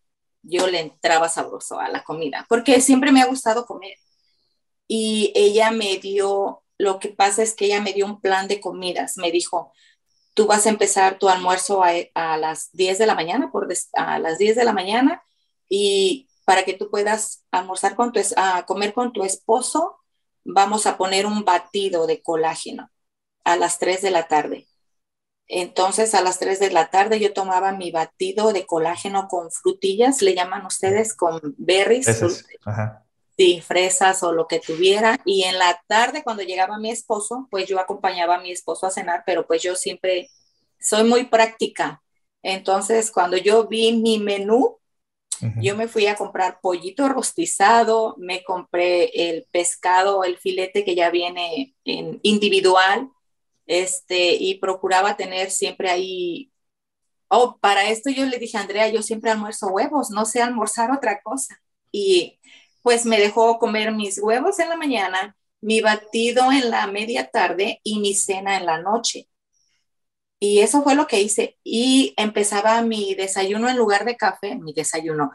yo 0.48 0.66
le 0.66 0.80
entraba 0.80 1.28
sabroso 1.28 1.78
a 1.80 1.88
la 1.88 2.04
comida, 2.04 2.46
porque 2.48 2.80
siempre 2.80 3.12
me 3.12 3.22
ha 3.22 3.26
gustado 3.26 3.66
comer. 3.66 3.96
Y 4.88 5.32
ella 5.34 5.70
me 5.70 5.98
dio, 5.98 6.62
lo 6.78 6.98
que 6.98 7.08
pasa 7.08 7.42
es 7.42 7.54
que 7.54 7.66
ella 7.66 7.80
me 7.80 7.92
dio 7.92 8.06
un 8.06 8.20
plan 8.20 8.48
de 8.48 8.60
comidas, 8.60 9.16
me 9.16 9.32
dijo, 9.32 9.72
tú 10.34 10.46
vas 10.46 10.66
a 10.66 10.70
empezar 10.70 11.18
tu 11.18 11.28
almuerzo 11.28 11.82
a, 11.82 12.36
las 12.36 12.70
10 12.72 12.98
de 12.98 13.06
la 13.06 13.14
mañana, 13.14 13.50
por 13.50 13.66
des, 13.66 13.88
a 13.94 14.18
las 14.18 14.38
10 14.38 14.56
de 14.56 14.64
la 14.64 14.72
mañana, 14.72 15.22
y 15.68 16.28
para 16.44 16.64
que 16.64 16.74
tú 16.74 16.90
puedas 16.90 17.44
almorzar 17.50 17.96
con 17.96 18.12
tu, 18.12 18.20
a 18.36 18.64
comer 18.66 18.92
con 18.92 19.12
tu 19.12 19.24
esposo, 19.24 19.98
vamos 20.44 20.86
a 20.86 20.96
poner 20.96 21.26
un 21.26 21.44
batido 21.44 22.06
de 22.06 22.22
colágeno 22.22 22.90
a 23.44 23.56
las 23.56 23.78
3 23.78 24.02
de 24.02 24.10
la 24.10 24.28
tarde. 24.28 24.68
Entonces 25.48 26.14
a 26.14 26.22
las 26.22 26.38
3 26.38 26.58
de 26.58 26.70
la 26.70 26.90
tarde 26.90 27.20
yo 27.20 27.32
tomaba 27.32 27.72
mi 27.72 27.90
batido 27.90 28.52
de 28.52 28.66
colágeno 28.66 29.28
con 29.28 29.50
frutillas, 29.50 30.20
le 30.22 30.34
llaman 30.34 30.66
ustedes 30.66 31.14
con 31.14 31.40
berries, 31.56 32.08
Esas, 32.08 32.44
ajá. 32.64 33.04
sí, 33.36 33.60
fresas 33.60 34.22
o 34.24 34.32
lo 34.32 34.48
que 34.48 34.58
tuviera. 34.58 35.20
Y 35.24 35.44
en 35.44 35.58
la 35.58 35.80
tarde 35.86 36.24
cuando 36.24 36.42
llegaba 36.42 36.78
mi 36.78 36.90
esposo, 36.90 37.46
pues 37.50 37.66
yo 37.68 37.78
acompañaba 37.78 38.36
a 38.36 38.40
mi 38.40 38.50
esposo 38.50 38.86
a 38.86 38.90
cenar, 38.90 39.22
pero 39.24 39.46
pues 39.46 39.62
yo 39.62 39.76
siempre 39.76 40.30
soy 40.80 41.04
muy 41.04 41.24
práctica. 41.26 42.02
Entonces 42.42 43.12
cuando 43.12 43.36
yo 43.36 43.68
vi 43.68 43.92
mi 43.92 44.18
menú, 44.18 44.58
uh 45.42 45.46
-huh. 45.46 45.62
yo 45.62 45.76
me 45.76 45.86
fui 45.86 46.06
a 46.08 46.16
comprar 46.16 46.58
pollito 46.60 47.08
rostizado, 47.08 48.16
me 48.18 48.42
compré 48.42 49.30
el 49.30 49.46
pescado, 49.52 50.24
el 50.24 50.38
filete 50.38 50.84
que 50.84 50.96
ya 50.96 51.10
viene 51.10 51.76
en 51.84 52.18
individual 52.22 53.10
este, 53.66 54.34
y 54.34 54.58
procuraba 54.58 55.16
tener 55.16 55.50
siempre 55.50 55.90
ahí 55.90 56.52
oh, 57.28 57.58
para 57.60 57.88
esto 57.90 58.10
yo 58.10 58.26
le 58.26 58.38
dije 58.38 58.58
Andrea, 58.58 58.88
yo 58.88 59.02
siempre 59.02 59.30
almuerzo 59.30 59.68
huevos, 59.68 60.10
no 60.10 60.24
sé 60.24 60.42
almorzar 60.42 60.90
otra 60.90 61.20
cosa. 61.22 61.60
Y 61.92 62.38
pues 62.82 63.06
me 63.06 63.18
dejó 63.18 63.58
comer 63.58 63.92
mis 63.92 64.18
huevos 64.22 64.58
en 64.58 64.68
la 64.68 64.76
mañana, 64.76 65.36
mi 65.60 65.80
batido 65.80 66.52
en 66.52 66.70
la 66.70 66.86
media 66.86 67.30
tarde 67.30 67.80
y 67.82 67.98
mi 68.00 68.14
cena 68.14 68.56
en 68.56 68.66
la 68.66 68.80
noche. 68.80 69.28
Y 70.38 70.60
eso 70.60 70.82
fue 70.82 70.94
lo 70.94 71.06
que 71.06 71.20
hice. 71.20 71.58
Y 71.64 72.14
empezaba 72.16 72.82
mi 72.82 73.14
desayuno 73.14 73.68
en 73.68 73.76
lugar 73.76 74.04
de 74.04 74.16
café, 74.16 74.56
mi 74.56 74.72
desayuno. 74.74 75.32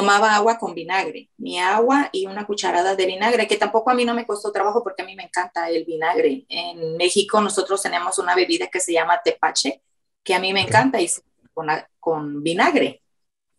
Tomaba 0.00 0.34
agua 0.34 0.58
con 0.58 0.74
vinagre, 0.74 1.30
mi 1.38 1.58
agua 1.58 2.08
y 2.12 2.26
una 2.26 2.46
cucharada 2.46 2.94
de 2.94 3.06
vinagre, 3.06 3.46
que 3.46 3.56
tampoco 3.56 3.90
a 3.90 3.94
mí 3.94 4.04
no 4.04 4.14
me 4.14 4.26
costó 4.26 4.52
trabajo 4.52 4.82
porque 4.82 5.02
a 5.02 5.06
mí 5.06 5.16
me 5.16 5.24
encanta 5.24 5.68
el 5.70 5.84
vinagre. 5.84 6.44
En 6.48 6.96
México 6.96 7.40
nosotros 7.40 7.82
tenemos 7.82 8.18
una 8.18 8.34
bebida 8.34 8.66
que 8.66 8.80
se 8.80 8.92
llama 8.92 9.20
tepache, 9.24 9.82
que 10.22 10.34
a 10.34 10.38
mí 10.38 10.52
me 10.52 10.60
encanta 10.60 11.00
y 11.00 11.08
con, 11.54 11.68
con 11.98 12.42
vinagre. 12.42 13.02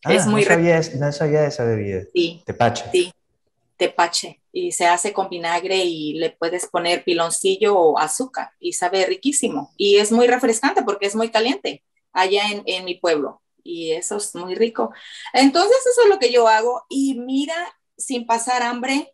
Ah, 0.03 0.13
es 0.13 0.27
muy 0.27 0.43
no 0.43 0.47
sabía, 0.47 0.81
no 0.99 1.11
sabía 1.11 1.41
de 1.41 1.47
esa 1.47 1.63
bebida. 1.63 2.03
Sí. 2.13 2.43
Tepache. 2.45 2.85
Sí, 2.91 3.11
tepache 3.77 4.41
y 4.51 4.71
se 4.71 4.87
hace 4.87 5.13
con 5.13 5.29
vinagre 5.29 5.77
y 5.85 6.13
le 6.13 6.31
puedes 6.31 6.65
poner 6.67 7.03
piloncillo 7.03 7.77
o 7.77 7.99
azúcar 7.99 8.49
y 8.59 8.73
sabe 8.73 9.05
riquísimo 9.05 9.71
y 9.77 9.97
es 9.97 10.11
muy 10.11 10.25
refrescante 10.25 10.81
porque 10.81 11.05
es 11.05 11.15
muy 11.15 11.29
caliente 11.29 11.83
allá 12.11 12.41
en, 12.65 12.85
mi 12.85 12.95
pueblo 12.95 13.41
y 13.67 13.91
eso 13.91 14.17
es 14.17 14.33
muy 14.35 14.55
rico. 14.55 14.91
Entonces 15.33 15.77
eso 15.91 16.03
es 16.03 16.09
lo 16.09 16.19
que 16.19 16.31
yo 16.31 16.47
hago 16.47 16.85
y 16.89 17.19
mira, 17.19 17.55
sin 17.97 18.25
pasar 18.25 18.63
hambre, 18.63 19.13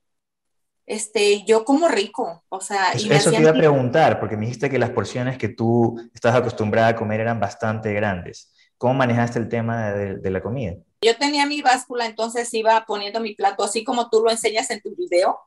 este, 0.85 1.43
yo 1.45 1.63
como 1.65 1.87
rico, 1.87 2.43
o 2.49 2.61
sea... 2.61 2.91
Eso, 2.91 3.31
te 3.31 3.41
iba 3.41 3.51
a 3.51 3.53
preguntar, 3.53 4.19
porque 4.19 4.35
me 4.35 4.45
dijiste 4.45 4.69
que 4.69 4.79
las 4.79 4.91
porciones 4.91 5.37
que 5.37 5.49
tú 5.49 5.99
estás 6.13 6.35
acostumbrada 6.35 6.89
a 6.89 6.95
comer 6.95 7.21
eran 7.21 7.39
bastante 7.39 7.93
grandes. 7.93 8.53
¿Cómo 8.77 8.93
manejaste 8.93 9.39
el 9.39 9.47
tema 9.47 9.91
de 9.91 10.29
la 10.29 10.41
comida? 10.41 10.75
Yo 11.03 11.17
tenía 11.17 11.45
mi 11.45 11.61
báscula, 11.61 12.05
entonces 12.05 12.53
iba 12.53 12.85
poniendo 12.85 13.19
mi 13.19 13.35
plato, 13.35 13.63
así 13.63 13.83
como 13.83 14.09
tú 14.09 14.21
lo 14.23 14.31
enseñas 14.31 14.69
en 14.71 14.81
tu 14.81 14.95
video, 14.95 15.39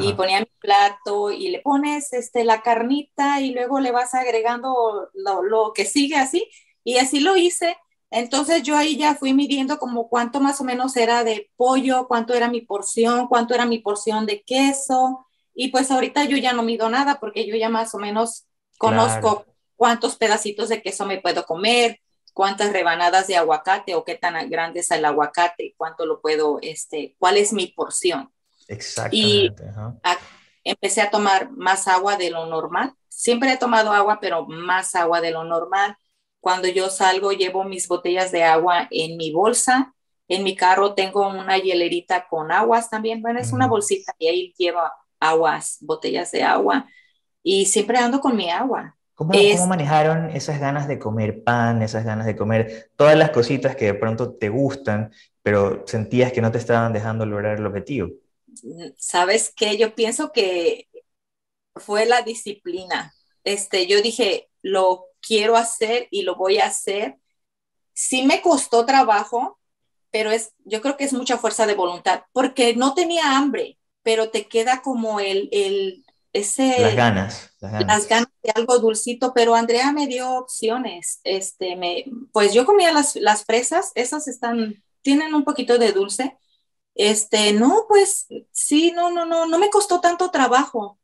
y 0.00 0.14
ponía 0.14 0.40
mi 0.40 0.50
plato 0.58 1.30
y 1.30 1.48
le 1.48 1.60
pones 1.60 2.12
este, 2.12 2.42
la 2.42 2.60
carnita 2.60 3.40
y 3.40 3.52
luego 3.52 3.78
le 3.78 3.92
vas 3.92 4.14
agregando 4.14 5.08
lo, 5.14 5.42
lo, 5.44 5.72
que 5.72 5.84
sigue 5.84 6.16
así, 6.16 6.48
y 6.82 6.98
así 6.98 7.20
lo 7.20 7.36
hice. 7.36 7.76
Entonces 8.10 8.62
yo 8.62 8.76
ahí 8.76 8.96
ya 8.96 9.14
fui 9.14 9.34
midiendo 9.34 9.78
como 9.78 10.08
cuánto 10.08 10.40
más 10.40 10.60
o 10.60 10.64
menos 10.64 10.96
era 10.96 11.24
de 11.24 11.50
pollo, 11.56 12.06
cuánto 12.06 12.34
era 12.34 12.48
mi 12.48 12.60
porción, 12.60 13.26
cuánto 13.26 13.54
era 13.54 13.66
mi 13.66 13.78
porción 13.78 14.26
de 14.26 14.42
queso, 14.42 15.26
y 15.54 15.68
pues 15.68 15.90
ahorita 15.90 16.24
yo 16.24 16.36
ya 16.36 16.52
no 16.52 16.62
mido 16.62 16.88
nada 16.90 17.18
porque 17.18 17.46
yo 17.46 17.56
ya 17.56 17.68
más 17.68 17.94
o 17.94 17.98
menos 17.98 18.46
conozco 18.78 19.46
cuántos 19.74 20.16
pedacitos 20.16 20.68
de 20.68 20.82
queso 20.82 21.06
me 21.06 21.20
puedo 21.20 21.44
comer, 21.46 22.00
cuántas 22.34 22.72
rebanadas 22.72 23.26
de 23.26 23.36
aguacate 23.36 23.94
o 23.94 24.04
qué 24.04 24.14
tan 24.14 24.50
grande 24.50 24.80
es 24.80 24.90
el 24.90 25.04
aguacate, 25.04 25.74
cuánto 25.78 26.04
lo 26.04 26.20
puedo, 26.20 26.58
este, 26.60 27.16
cuál 27.18 27.38
es 27.38 27.54
mi 27.54 27.68
porción. 27.68 28.30
Exactamente. 28.68 29.64
Y 29.64 30.70
empecé 30.70 31.00
a 31.00 31.10
tomar 31.10 31.50
más 31.52 31.88
agua 31.88 32.18
de 32.18 32.28
lo 32.28 32.44
normal. 32.46 32.92
Siempre 33.08 33.52
he 33.52 33.56
tomado 33.56 33.92
agua, 33.92 34.18
pero 34.20 34.46
más 34.46 34.94
agua 34.94 35.22
de 35.22 35.30
lo 35.30 35.44
normal. 35.44 35.96
Cuando 36.46 36.68
yo 36.68 36.90
salgo, 36.90 37.32
llevo 37.32 37.64
mis 37.64 37.88
botellas 37.88 38.30
de 38.30 38.44
agua 38.44 38.86
en 38.92 39.16
mi 39.16 39.32
bolsa. 39.32 39.92
En 40.28 40.44
mi 40.44 40.54
carro 40.54 40.94
tengo 40.94 41.26
una 41.26 41.58
hielerita 41.58 42.28
con 42.28 42.52
aguas 42.52 42.88
también. 42.88 43.20
Bueno, 43.20 43.40
es 43.40 43.52
una 43.52 43.66
bolsita 43.66 44.14
y 44.16 44.28
ahí 44.28 44.54
llevo 44.56 44.78
aguas, 45.18 45.78
botellas 45.80 46.30
de 46.30 46.44
agua. 46.44 46.86
Y 47.42 47.66
siempre 47.66 47.98
ando 47.98 48.20
con 48.20 48.36
mi 48.36 48.48
agua. 48.48 48.96
¿Cómo, 49.16 49.32
manejaron 49.66 50.30
esas 50.30 50.60
ganas 50.60 50.86
de 50.86 51.00
comer 51.00 51.42
pan, 51.42 51.82
esas 51.82 52.04
ganas 52.04 52.26
de 52.26 52.36
comer 52.36 52.92
todas 52.94 53.18
las 53.18 53.30
cositas 53.30 53.74
que 53.74 53.86
de 53.86 53.94
pronto 53.94 54.36
te 54.36 54.48
gustan, 54.48 55.10
pero 55.42 55.82
sentías 55.84 56.30
que 56.30 56.42
no 56.42 56.52
te 56.52 56.58
estaban 56.58 56.92
dejando 56.92 57.26
lograr 57.26 57.58
el 57.58 57.66
objetivo? 57.66 58.10
Sabes 58.96 59.52
que 59.52 59.76
yo 59.76 59.96
pienso 59.96 60.30
que 60.30 60.86
fue 61.74 62.06
la 62.06 62.22
disciplina. 62.22 63.12
Este, 63.42 63.88
yo 63.88 64.00
dije, 64.00 64.48
lo 64.62 65.06
quiero 65.26 65.56
hacer 65.56 66.08
y 66.10 66.22
lo 66.22 66.36
voy 66.36 66.58
a 66.58 66.66
hacer. 66.66 67.16
Sí 67.94 68.22
me 68.22 68.42
costó 68.42 68.84
trabajo, 68.84 69.58
pero 70.10 70.30
es, 70.30 70.52
yo 70.64 70.80
creo 70.80 70.96
que 70.96 71.04
es 71.04 71.12
mucha 71.12 71.38
fuerza 71.38 71.66
de 71.66 71.74
voluntad, 71.74 72.22
porque 72.32 72.74
no 72.76 72.94
tenía 72.94 73.36
hambre, 73.36 73.78
pero 74.02 74.30
te 74.30 74.46
queda 74.46 74.82
como 74.82 75.20
el, 75.20 75.48
el 75.52 76.04
las 76.58 76.94
ganas, 76.94 77.50
las 77.60 78.06
ganas. 78.08 78.28
de 78.42 78.52
algo 78.54 78.78
dulcito, 78.78 79.32
pero 79.34 79.54
Andrea 79.54 79.92
me 79.92 80.06
dio 80.06 80.32
opciones. 80.34 81.20
Este, 81.24 81.76
me, 81.76 82.04
pues 82.32 82.52
yo 82.52 82.66
comía 82.66 82.92
las, 82.92 83.16
las 83.16 83.44
fresas, 83.44 83.92
esas 83.94 84.28
están, 84.28 84.82
tienen 85.02 85.34
un 85.34 85.44
poquito 85.44 85.78
de 85.78 85.92
dulce. 85.92 86.36
Este, 86.94 87.52
no, 87.52 87.86
pues 87.88 88.26
sí, 88.52 88.92
no, 88.92 89.10
no, 89.10 89.24
no, 89.24 89.46
no 89.46 89.58
me 89.58 89.70
costó 89.70 90.00
tanto 90.00 90.30
trabajo. 90.30 90.98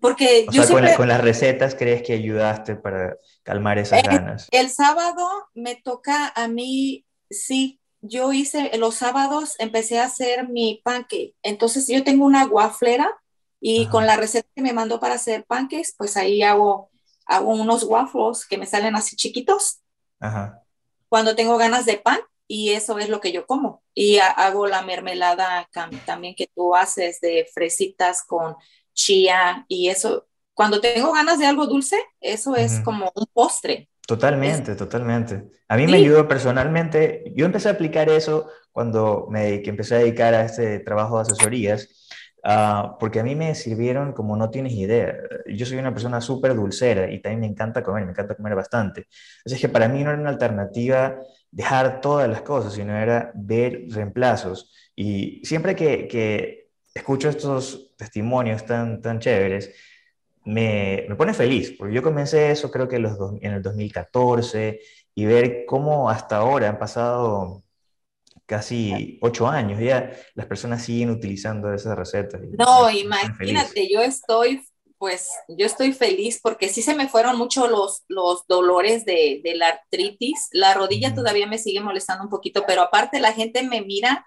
Porque 0.00 0.46
yo 0.50 0.64
siempre, 0.64 0.94
con, 0.94 1.08
las 1.08 1.20
recetas 1.20 1.74
crees 1.74 2.02
que 2.02 2.12
ayudaste 2.12 2.76
para 2.76 3.16
calmar 3.42 3.78
esas 3.78 4.02
ganas. 4.02 4.48
El 4.50 4.70
sábado 4.70 5.26
me 5.54 5.76
toca 5.76 6.32
a 6.34 6.48
mí, 6.48 7.06
sí, 7.30 7.80
yo 8.02 8.32
hice, 8.32 8.76
los 8.78 8.96
sábados 8.96 9.54
empecé 9.58 9.98
a 9.98 10.04
hacer 10.04 10.48
mi 10.48 10.80
pancake. 10.84 11.34
Entonces 11.42 11.86
yo 11.88 12.04
tengo 12.04 12.26
una 12.26 12.44
guaflera 12.44 13.10
y 13.60 13.86
con 13.86 14.06
la 14.06 14.16
receta 14.16 14.48
que 14.54 14.62
me 14.62 14.72
mandó 14.72 15.00
para 15.00 15.14
hacer 15.14 15.44
pancakes, 15.44 15.94
pues 15.96 16.16
ahí 16.16 16.42
hago, 16.42 16.90
hago 17.26 17.50
unos 17.50 17.84
waffles 17.84 18.46
que 18.46 18.58
me 18.58 18.66
salen 18.66 18.96
así 18.96 19.16
chiquitos. 19.16 19.80
Ajá. 20.18 20.62
Cuando 21.08 21.34
tengo 21.34 21.56
ganas 21.56 21.86
de 21.86 21.96
pan, 21.96 22.20
y 22.52 22.70
eso 22.70 22.98
es 22.98 23.08
lo 23.08 23.20
que 23.20 23.30
yo 23.30 23.46
como. 23.46 23.84
Y 23.94 24.18
hago 24.18 24.66
la 24.66 24.82
mermelada 24.82 25.68
también 26.04 26.34
que 26.34 26.50
tú 26.52 26.74
haces 26.74 27.20
de 27.20 27.48
fresitas 27.54 28.24
con 28.24 28.56
chía 28.94 29.64
y 29.68 29.88
eso. 29.88 30.26
Cuando 30.54 30.80
tengo 30.80 31.12
ganas 31.12 31.38
de 31.38 31.46
algo 31.46 31.66
dulce, 31.66 31.96
eso 32.20 32.54
es 32.56 32.80
como 32.80 33.10
un 33.14 33.26
postre. 33.32 33.88
Totalmente, 34.06 34.74
totalmente. 34.74 35.44
A 35.68 35.76
mí 35.76 35.86
me 35.86 35.96
ayudó 35.98 36.28
personalmente. 36.28 37.32
Yo 37.34 37.46
empecé 37.46 37.68
a 37.68 37.72
aplicar 37.72 38.10
eso 38.10 38.48
cuando 38.72 39.26
me 39.30 39.62
empecé 39.64 39.94
a 39.94 39.98
dedicar 39.98 40.34
a 40.34 40.44
este 40.44 40.80
trabajo 40.80 41.16
de 41.16 41.22
asesorías 41.22 41.88
Ah, 42.42 42.96
porque 42.98 43.20
a 43.20 43.22
mí 43.22 43.34
me 43.34 43.54
sirvieron 43.54 44.12
como 44.12 44.36
no 44.36 44.50
tienes 44.50 44.72
idea. 44.72 45.14
Yo 45.46 45.66
soy 45.66 45.78
una 45.78 45.92
persona 45.92 46.20
súper 46.20 46.54
dulcera 46.54 47.10
y 47.10 47.20
también 47.20 47.40
me 47.40 47.46
encanta 47.46 47.82
comer, 47.82 48.04
me 48.04 48.12
encanta 48.12 48.34
comer 48.34 48.54
bastante. 48.54 49.06
Así 49.44 49.58
que 49.58 49.68
para 49.68 49.88
mí 49.88 50.02
no 50.02 50.10
era 50.10 50.20
una 50.20 50.30
alternativa 50.30 51.18
dejar 51.50 52.00
todas 52.00 52.28
las 52.28 52.42
cosas, 52.42 52.72
sino 52.72 52.96
era 52.96 53.30
ver 53.34 53.84
reemplazos. 53.90 54.72
Y 54.96 55.44
siempre 55.44 55.74
que, 55.76 56.08
que 56.08 56.69
escucho 56.94 57.28
estos 57.28 57.94
testimonios 57.96 58.64
tan, 58.66 59.00
tan 59.00 59.20
chéveres, 59.20 59.74
me, 60.44 61.04
me, 61.08 61.16
pone 61.16 61.34
feliz, 61.34 61.74
porque 61.78 61.94
yo 61.94 62.02
comencé 62.02 62.50
eso 62.50 62.70
creo 62.70 62.88
que 62.88 62.98
los 62.98 63.18
en 63.40 63.52
el 63.52 63.62
2014 63.62 64.80
y 65.14 65.24
ver 65.26 65.64
cómo 65.66 66.08
hasta 66.08 66.38
ahora 66.38 66.68
han 66.68 66.78
pasado 66.78 67.62
casi 68.50 69.16
ocho 69.22 69.46
años, 69.46 69.78
ya 69.78 70.10
las 70.34 70.46
personas 70.46 70.84
siguen 70.84 71.10
utilizando 71.10 71.72
esas 71.72 71.96
recetas. 71.96 72.40
No, 72.58 72.90
imagínate, 72.90 73.88
yo 73.88 74.02
estoy, 74.02 74.60
pues, 74.98 75.28
yo 75.46 75.66
estoy 75.66 75.92
feliz 75.92 76.40
porque 76.42 76.68
sí 76.68 76.82
se 76.82 76.96
me 76.96 77.08
fueron 77.08 77.38
mucho 77.38 77.68
los, 77.68 78.02
los 78.08 78.44
dolores 78.48 79.04
de, 79.04 79.40
de 79.44 79.54
la 79.54 79.68
artritis. 79.68 80.48
La 80.50 80.74
rodilla 80.74 81.14
todavía 81.14 81.46
me 81.46 81.58
sigue 81.58 81.80
molestando 81.80 82.24
un 82.24 82.28
poquito, 82.28 82.64
pero 82.66 82.82
aparte 82.82 83.20
la 83.20 83.32
gente 83.32 83.62
me 83.62 83.82
mira, 83.82 84.26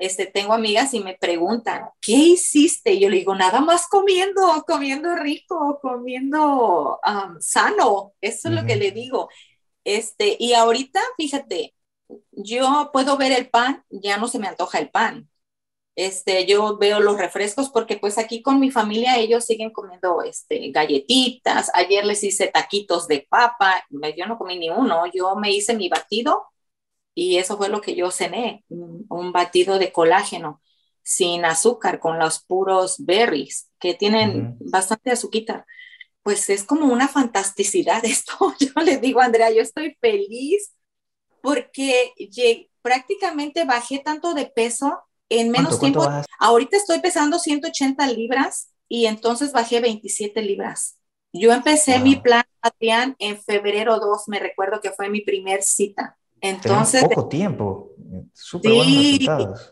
este, 0.00 0.26
tengo 0.26 0.52
amigas 0.54 0.94
y 0.94 1.00
me 1.00 1.16
preguntan, 1.16 1.88
¿qué 2.00 2.12
hiciste? 2.12 2.98
yo 2.98 3.08
le 3.08 3.18
digo, 3.18 3.34
nada 3.34 3.60
más 3.60 3.86
comiendo, 3.88 4.64
comiendo 4.66 5.14
rico, 5.16 5.78
comiendo 5.80 6.98
sano. 7.40 8.12
Eso 8.20 8.48
es 8.48 8.54
lo 8.54 8.66
que 8.66 8.76
le 8.76 8.90
digo. 8.92 9.28
Este, 9.84 10.36
y 10.38 10.54
ahorita, 10.54 11.00
fíjate, 11.16 11.74
yo 12.32 12.90
puedo 12.92 13.16
ver 13.16 13.32
el 13.32 13.50
pan, 13.50 13.84
ya 13.90 14.18
no 14.18 14.28
se 14.28 14.38
me 14.38 14.48
antoja 14.48 14.78
el 14.78 14.90
pan. 14.90 15.28
Este, 15.96 16.44
yo 16.46 16.76
veo 16.78 16.98
los 17.00 17.18
refrescos 17.18 17.70
porque 17.70 17.96
pues 17.96 18.18
aquí 18.18 18.42
con 18.42 18.58
mi 18.58 18.70
familia 18.72 19.16
ellos 19.18 19.44
siguen 19.44 19.70
comiendo 19.70 20.22
este, 20.22 20.70
galletitas. 20.72 21.70
Ayer 21.74 22.04
les 22.04 22.24
hice 22.24 22.48
taquitos 22.48 23.06
de 23.08 23.26
papa, 23.28 23.84
yo 23.90 24.26
no 24.26 24.38
comí 24.38 24.58
ni 24.58 24.70
uno, 24.70 25.04
yo 25.12 25.36
me 25.36 25.52
hice 25.52 25.74
mi 25.74 25.88
batido 25.88 26.46
y 27.14 27.38
eso 27.38 27.56
fue 27.56 27.68
lo 27.68 27.80
que 27.80 27.94
yo 27.94 28.10
cené, 28.10 28.64
un 28.68 29.32
batido 29.32 29.78
de 29.78 29.92
colágeno 29.92 30.60
sin 31.02 31.44
azúcar, 31.44 32.00
con 32.00 32.18
los 32.18 32.42
puros 32.42 32.96
berries 32.98 33.70
que 33.78 33.94
tienen 33.94 34.56
bastante 34.60 35.10
azúcar. 35.10 35.66
Pues 36.22 36.48
es 36.48 36.64
como 36.64 36.86
una 36.86 37.06
fantasticidad 37.06 38.04
esto. 38.04 38.54
Yo 38.58 38.82
le 38.82 38.96
digo, 38.98 39.20
Andrea, 39.20 39.50
yo 39.50 39.60
estoy 39.60 39.96
feliz 40.00 40.74
porque 41.42 42.12
prácticamente 42.80 43.64
bajé 43.64 43.98
tanto 43.98 44.32
de 44.32 44.46
peso 44.46 45.02
en 45.28 45.50
menos 45.50 45.78
tiempo. 45.78 46.08
Ahorita 46.38 46.76
estoy 46.76 47.00
pesando 47.00 47.38
180 47.38 48.06
libras 48.08 48.70
y 48.88 49.06
entonces 49.06 49.52
bajé 49.52 49.80
27 49.80 50.42
libras 50.42 50.98
Yo 51.32 51.52
empecé 51.52 51.98
mi 51.98 52.16
plan, 52.16 52.44
Adrián, 52.62 53.16
en 53.18 53.40
febrero 53.40 53.98
2, 53.98 54.28
me 54.28 54.38
recuerdo 54.38 54.80
que 54.80 54.90
fue 54.90 55.08
mi 55.10 55.20
primer 55.20 55.62
cita. 55.62 56.16
Entonces... 56.44 57.00
Tenemos 57.00 57.14
poco 57.14 57.28
tiempo, 57.28 57.90
súper 58.34 58.72
buenos 58.72 58.96
resultados. 58.96 59.70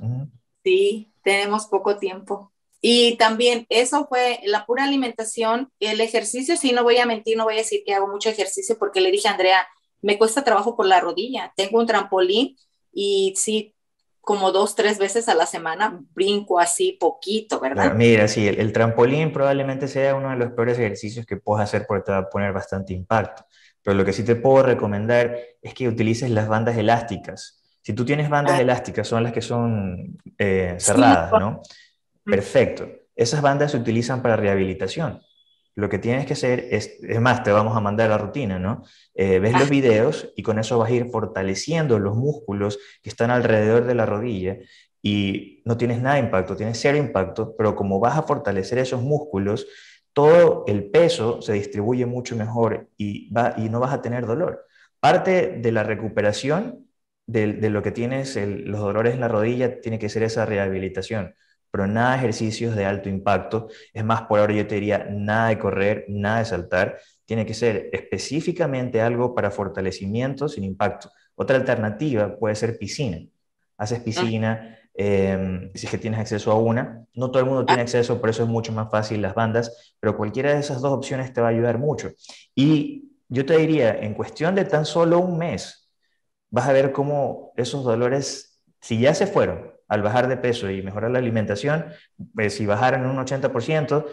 Sí, 0.64 1.12
tenemos 1.22 1.66
poco 1.66 1.98
tiempo. 1.98 2.50
Y 2.80 3.16
también 3.16 3.66
eso 3.68 4.06
fue 4.08 4.40
la 4.44 4.64
pura 4.64 4.84
alimentación, 4.84 5.70
el 5.80 6.00
ejercicio, 6.00 6.56
sí, 6.56 6.72
no 6.72 6.82
voy 6.82 6.96
a 6.96 7.06
mentir, 7.06 7.36
no 7.36 7.44
voy 7.44 7.54
a 7.54 7.58
decir 7.58 7.82
que 7.84 7.94
hago 7.94 8.08
mucho 8.08 8.30
ejercicio 8.30 8.76
porque 8.78 9.00
le 9.00 9.12
dije 9.12 9.28
a 9.28 9.32
Andrea, 9.32 9.68
me 10.00 10.18
cuesta 10.18 10.42
trabajo 10.42 10.74
por 10.74 10.86
la 10.86 10.98
rodilla, 10.98 11.52
tengo 11.56 11.78
un 11.78 11.86
trampolín 11.86 12.56
y 12.92 13.34
sí, 13.36 13.74
como 14.22 14.50
dos, 14.50 14.74
tres 14.74 14.98
veces 14.98 15.28
a 15.28 15.34
la 15.34 15.46
semana 15.46 16.00
brinco 16.14 16.58
así 16.58 16.92
poquito, 16.98 17.60
¿verdad? 17.60 17.94
mira, 17.94 18.26
sí, 18.28 18.48
el, 18.48 18.72
trampolín 18.72 19.32
probablemente 19.32 19.88
sea 19.88 20.14
uno 20.14 20.30
de 20.30 20.36
los 20.36 20.52
peores 20.52 20.78
ejercicios 20.78 21.26
que 21.26 21.36
puedes 21.36 21.64
hacer 21.64 21.84
porque 21.86 22.06
te 22.06 22.12
va 22.12 22.18
a 22.18 22.28
poner 22.30 22.52
bastante 22.52 22.94
impacto. 22.94 23.44
Pero 23.82 23.96
lo 23.96 24.04
que 24.04 24.12
sí 24.12 24.24
te 24.24 24.36
puedo 24.36 24.62
recomendar 24.62 25.36
es 25.60 25.74
que 25.74 25.88
utilices 25.88 26.30
las 26.30 26.48
bandas 26.48 26.76
elásticas. 26.76 27.62
Si 27.82 27.92
tú 27.92 28.04
tienes 28.04 28.28
bandas 28.28 28.58
ah. 28.58 28.62
elásticas, 28.62 29.08
son 29.08 29.22
las 29.22 29.32
que 29.32 29.42
son 29.42 30.18
eh, 30.38 30.76
cerradas, 30.78 31.32
¿no? 31.32 31.62
Perfecto. 32.24 32.88
Esas 33.16 33.42
bandas 33.42 33.72
se 33.72 33.76
utilizan 33.76 34.22
para 34.22 34.36
rehabilitación. 34.36 35.20
Lo 35.74 35.88
que 35.88 35.98
tienes 35.98 36.26
que 36.26 36.34
hacer 36.34 36.68
es, 36.70 36.98
es 37.02 37.20
más, 37.20 37.42
te 37.42 37.50
vamos 37.50 37.76
a 37.76 37.80
mandar 37.80 38.10
la 38.10 38.18
rutina, 38.18 38.58
¿no? 38.58 38.84
Eh, 39.14 39.38
ves 39.38 39.52
los 39.52 39.62
ah. 39.62 39.70
videos 39.70 40.32
y 40.36 40.42
con 40.42 40.58
eso 40.58 40.78
vas 40.78 40.90
a 40.90 40.94
ir 40.94 41.10
fortaleciendo 41.10 41.98
los 41.98 42.14
músculos 42.14 42.78
que 43.02 43.08
están 43.08 43.30
alrededor 43.30 43.84
de 43.84 43.94
la 43.94 44.06
rodilla 44.06 44.58
y 45.02 45.62
no 45.64 45.76
tienes 45.76 46.00
nada 46.00 46.14
de 46.14 46.22
impacto, 46.22 46.54
tienes 46.54 46.78
cero 46.80 46.96
impacto, 46.96 47.56
pero 47.56 47.74
como 47.74 47.98
vas 47.98 48.16
a 48.16 48.22
fortalecer 48.22 48.78
esos 48.78 49.02
músculos, 49.02 49.66
todo 50.12 50.64
el 50.66 50.90
peso 50.90 51.42
se 51.42 51.54
distribuye 51.54 52.06
mucho 52.06 52.36
mejor 52.36 52.88
y, 52.96 53.32
va, 53.32 53.54
y 53.56 53.68
no 53.68 53.80
vas 53.80 53.92
a 53.92 54.02
tener 54.02 54.26
dolor. 54.26 54.66
Parte 55.00 55.58
de 55.58 55.72
la 55.72 55.82
recuperación 55.82 56.86
de, 57.26 57.54
de 57.54 57.70
lo 57.70 57.82
que 57.82 57.92
tienes, 57.92 58.36
los 58.36 58.80
dolores 58.80 59.14
en 59.14 59.20
la 59.20 59.28
rodilla, 59.28 59.80
tiene 59.80 59.98
que 59.98 60.08
ser 60.08 60.22
esa 60.22 60.46
rehabilitación 60.46 61.34
pero 61.72 61.86
nada 61.86 62.12
de 62.12 62.18
ejercicios 62.18 62.76
de 62.76 62.84
alto 62.84 63.08
impacto. 63.08 63.68
Es 63.94 64.04
más, 64.04 64.22
por 64.22 64.38
ahora 64.38 64.52
yo 64.52 64.66
te 64.66 64.74
diría 64.74 65.06
nada 65.10 65.48
de 65.48 65.58
correr, 65.58 66.04
nada 66.06 66.40
de 66.40 66.44
saltar. 66.44 66.98
Tiene 67.24 67.46
que 67.46 67.54
ser 67.54 67.88
específicamente 67.92 69.00
algo 69.00 69.34
para 69.34 69.50
fortalecimiento 69.50 70.50
sin 70.50 70.64
impacto. 70.64 71.10
Otra 71.34 71.56
alternativa 71.56 72.36
puede 72.38 72.56
ser 72.56 72.76
piscina. 72.76 73.26
Haces 73.78 74.00
ah. 74.00 74.04
piscina, 74.04 74.78
em, 74.94 75.70
si 75.74 75.86
es 75.86 75.90
que 75.90 75.98
tienes 75.98 76.20
acceso 76.20 76.52
a 76.52 76.58
una. 76.58 77.04
No 77.14 77.30
todo 77.30 77.40
el 77.40 77.48
mundo 77.48 77.64
tiene 77.64 77.82
ah. 77.82 77.84
acceso, 77.84 78.20
por 78.20 78.30
eso 78.30 78.42
es 78.42 78.48
mucho 78.48 78.72
más 78.72 78.90
fácil 78.90 79.22
las 79.22 79.34
bandas, 79.34 79.94
pero 80.00 80.16
cualquiera 80.16 80.54
de 80.54 80.60
esas 80.60 80.80
dos 80.80 80.92
opciones 80.92 81.32
te 81.32 81.40
va 81.40 81.48
a 81.48 81.50
ayudar 81.50 81.78
mucho. 81.78 82.10
Y 82.54 83.12
yo 83.28 83.46
te 83.46 83.56
diría, 83.56 83.98
en 83.98 84.14
cuestión 84.14 84.54
de 84.54 84.64
tan 84.64 84.84
solo 84.84 85.18
un 85.18 85.38
mes, 85.38 85.90
vas 86.50 86.68
a 86.68 86.72
ver 86.72 86.92
cómo 86.92 87.52
esos 87.56 87.82
dolores, 87.82 88.62
si 88.80 89.00
ya 89.00 89.14
se 89.14 89.26
fueron, 89.26 89.72
al 89.88 90.02
bajar 90.02 90.28
de 90.28 90.36
peso 90.36 90.70
y 90.70 90.82
mejorar 90.82 91.10
la 91.10 91.18
alimentación, 91.18 91.86
pues 92.34 92.54
si 92.54 92.66
bajaran 92.66 93.06
un 93.06 93.16
80%, 93.16 94.06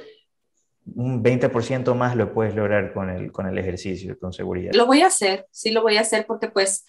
un 0.95 1.23
20% 1.23 1.95
más 1.95 2.15
lo 2.15 2.33
puedes 2.33 2.55
lograr 2.55 2.93
con 2.93 3.09
el, 3.09 3.31
con 3.31 3.47
el 3.47 3.57
ejercicio, 3.57 4.17
con 4.19 4.33
seguridad. 4.33 4.73
Lo 4.73 4.85
voy 4.85 5.01
a 5.01 5.07
hacer, 5.07 5.47
sí 5.51 5.71
lo 5.71 5.81
voy 5.81 5.97
a 5.97 6.01
hacer 6.01 6.25
porque 6.25 6.49
pues, 6.49 6.85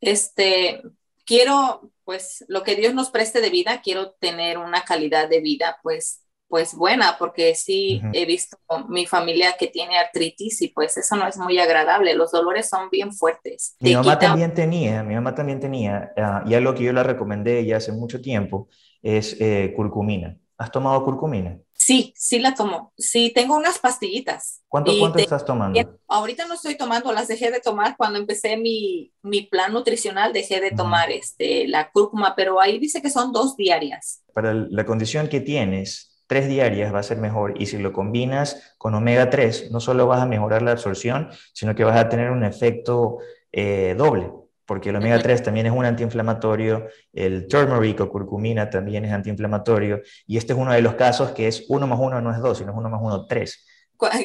este, 0.00 0.82
quiero, 1.24 1.90
pues, 2.06 2.44
lo 2.48 2.62
que 2.62 2.76
Dios 2.76 2.94
nos 2.94 3.10
preste 3.10 3.42
de 3.42 3.50
vida, 3.50 3.82
quiero 3.82 4.12
tener 4.12 4.56
una 4.56 4.84
calidad 4.84 5.28
de 5.28 5.40
vida, 5.40 5.78
pues, 5.82 6.22
pues 6.48 6.76
buena, 6.76 7.16
porque 7.18 7.56
sí 7.56 8.00
he 8.12 8.24
visto 8.24 8.56
mi 8.88 9.04
familia 9.04 9.56
que 9.58 9.66
tiene 9.66 9.98
artritis 9.98 10.62
y 10.62 10.68
pues 10.68 10.96
eso 10.96 11.16
no 11.16 11.26
es 11.26 11.36
muy 11.36 11.58
agradable, 11.58 12.14
los 12.14 12.30
dolores 12.30 12.68
son 12.68 12.88
bien 12.88 13.12
fuertes. 13.12 13.74
Mi 13.80 13.94
mamá 13.96 14.16
también 14.16 14.54
tenía, 14.54 15.02
mi 15.02 15.16
mamá 15.16 15.34
también 15.34 15.58
tenía, 15.58 16.12
uh, 16.16 16.48
y 16.48 16.54
algo 16.54 16.72
que 16.72 16.84
yo 16.84 16.92
le 16.92 17.02
recomendé 17.02 17.66
ya 17.66 17.78
hace 17.78 17.90
mucho 17.90 18.20
tiempo 18.20 18.68
es 19.02 19.36
eh, 19.40 19.72
curcumina. 19.74 20.38
¿Has 20.56 20.70
tomado 20.70 21.04
curcumina? 21.04 21.58
Sí, 21.76 22.14
sí 22.16 22.38
la 22.38 22.54
tomo. 22.54 22.92
Sí, 22.96 23.32
tengo 23.34 23.56
unas 23.56 23.78
pastillitas. 23.78 24.62
¿Cuánto, 24.68 24.92
cuánto 24.98 25.18
estás 25.18 25.44
tomando? 25.44 25.98
Ahorita 26.08 26.46
no 26.46 26.54
estoy 26.54 26.76
tomando, 26.76 27.12
las 27.12 27.28
dejé 27.28 27.50
de 27.50 27.60
tomar 27.60 27.96
cuando 27.96 28.18
empecé 28.18 28.56
mi, 28.56 29.12
mi 29.22 29.42
plan 29.42 29.72
nutricional, 29.72 30.32
dejé 30.32 30.60
de 30.60 30.70
tomar 30.72 31.10
este, 31.10 31.68
la 31.68 31.90
cúrcuma, 31.90 32.34
pero 32.34 32.60
ahí 32.60 32.78
dice 32.78 33.02
que 33.02 33.10
son 33.10 33.32
dos 33.32 33.56
diarias. 33.56 34.22
Para 34.32 34.54
la 34.54 34.84
condición 34.84 35.28
que 35.28 35.40
tienes, 35.40 36.22
tres 36.26 36.48
diarias 36.48 36.92
va 36.92 37.00
a 37.00 37.04
ser 37.04 37.18
mejor 37.18 37.54
y 37.60 37.66
si 37.66 37.78
lo 37.78 37.92
combinas 37.92 38.74
con 38.78 38.94
omega 38.94 39.30
3, 39.30 39.70
no 39.70 39.80
solo 39.80 40.06
vas 40.06 40.20
a 40.20 40.26
mejorar 40.26 40.62
la 40.62 40.72
absorción, 40.72 41.28
sino 41.52 41.74
que 41.74 41.84
vas 41.84 41.96
a 41.96 42.08
tener 42.08 42.30
un 42.30 42.44
efecto 42.44 43.18
eh, 43.52 43.94
doble, 43.96 44.30
porque 44.66 44.90
el 44.90 44.96
omega 44.96 45.20
3 45.20 45.42
también 45.42 45.66
es 45.66 45.72
un 45.72 45.84
antiinflamatorio, 45.84 46.86
el 47.12 47.46
turmeric 47.46 48.00
o 48.00 48.08
curcumina 48.08 48.68
también 48.68 49.04
es 49.04 49.12
antiinflamatorio, 49.12 50.02
y 50.26 50.36
este 50.36 50.52
es 50.52 50.58
uno 50.58 50.72
de 50.72 50.82
los 50.82 50.94
casos 50.94 51.30
que 51.30 51.48
es 51.48 51.64
uno 51.68 51.86
más 51.86 51.98
uno 52.00 52.20
no 52.20 52.32
es 52.32 52.38
dos, 52.38 52.58
sino 52.58 52.72
es 52.72 52.76
uno 52.76 52.90
más 52.90 53.00
uno 53.02 53.26
tres. 53.26 53.64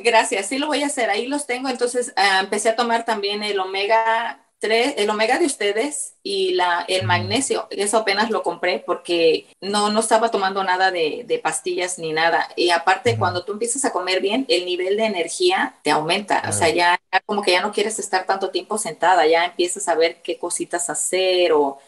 Gracias, 0.03 0.47
sí 0.47 0.57
lo 0.57 0.67
voy 0.67 0.83
a 0.83 0.87
hacer, 0.87 1.09
ahí 1.09 1.27
los 1.27 1.45
tengo, 1.47 1.69
entonces 1.69 2.13
ah, 2.17 2.39
empecé 2.41 2.69
a 2.69 2.75
tomar 2.75 3.05
también 3.05 3.43
el 3.43 3.59
omega 3.59 4.40
el 4.63 5.09
omega 5.09 5.39
de 5.39 5.45
ustedes 5.45 6.13
y 6.23 6.53
la, 6.53 6.85
el 6.87 7.05
magnesio, 7.05 7.67
eso 7.71 7.97
apenas 7.97 8.29
lo 8.29 8.43
compré 8.43 8.79
porque 8.85 9.47
no, 9.59 9.89
no 9.89 9.99
estaba 9.99 10.29
tomando 10.29 10.63
nada 10.63 10.91
de, 10.91 11.23
de 11.27 11.39
pastillas 11.39 11.97
ni 11.97 12.13
nada. 12.13 12.47
Y 12.55 12.69
aparte, 12.69 13.17
cuando 13.17 13.43
tú 13.43 13.53
empiezas 13.53 13.85
a 13.85 13.91
comer 13.91 14.21
bien, 14.21 14.45
el 14.49 14.65
nivel 14.65 14.97
de 14.97 15.05
energía 15.05 15.75
te 15.83 15.91
aumenta. 15.91 16.43
O 16.47 16.51
sea, 16.51 16.69
ya, 16.69 16.99
como 17.25 17.41
que 17.41 17.51
ya 17.51 17.61
no 17.61 17.71
quieres 17.71 17.97
estar 17.99 18.25
tanto 18.25 18.51
tiempo 18.51 18.77
sentada, 18.77 19.25
ya 19.25 19.45
empiezas 19.45 19.87
a 19.87 19.95
ver 19.95 20.21
qué 20.21 20.37
cositas 20.37 20.89
hacer 20.89 21.53
o 21.53 21.79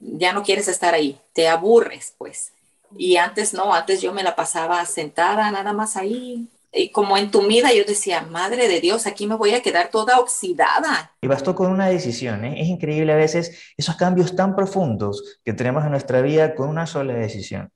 ya 0.00 0.32
no 0.32 0.42
quieres 0.42 0.68
estar 0.68 0.94
ahí, 0.94 1.18
te 1.32 1.48
aburres, 1.48 2.14
pues. 2.18 2.52
Y 2.96 3.16
antes 3.16 3.52
no, 3.52 3.74
antes 3.74 4.00
yo 4.00 4.12
me 4.12 4.22
la 4.22 4.36
pasaba 4.36 4.84
sentada 4.86 5.50
nada 5.50 5.72
más 5.72 5.96
ahí, 5.96 6.48
como 6.92 7.16
entumida, 7.16 7.72
yo 7.72 7.84
decía, 7.84 8.22
madre 8.22 8.68
de 8.68 8.80
Dios, 8.80 9.06
aquí 9.06 9.26
me 9.26 9.36
voy 9.36 9.54
a 9.54 9.62
quedar 9.62 9.90
toda 9.90 10.18
oxidada. 10.20 11.12
Y 11.20 11.26
bastó 11.26 11.54
con 11.54 11.70
una 11.70 11.88
decisión, 11.88 12.44
¿eh? 12.44 12.60
es 12.60 12.68
increíble 12.68 13.12
a 13.12 13.16
veces 13.16 13.58
esos 13.76 13.96
cambios 13.96 14.36
tan 14.36 14.54
profundos 14.54 15.40
que 15.44 15.52
tenemos 15.52 15.84
en 15.84 15.90
nuestra 15.90 16.20
vida 16.20 16.54
con 16.54 16.68
una 16.68 16.86
sola 16.86 17.14
decisión. 17.14 17.70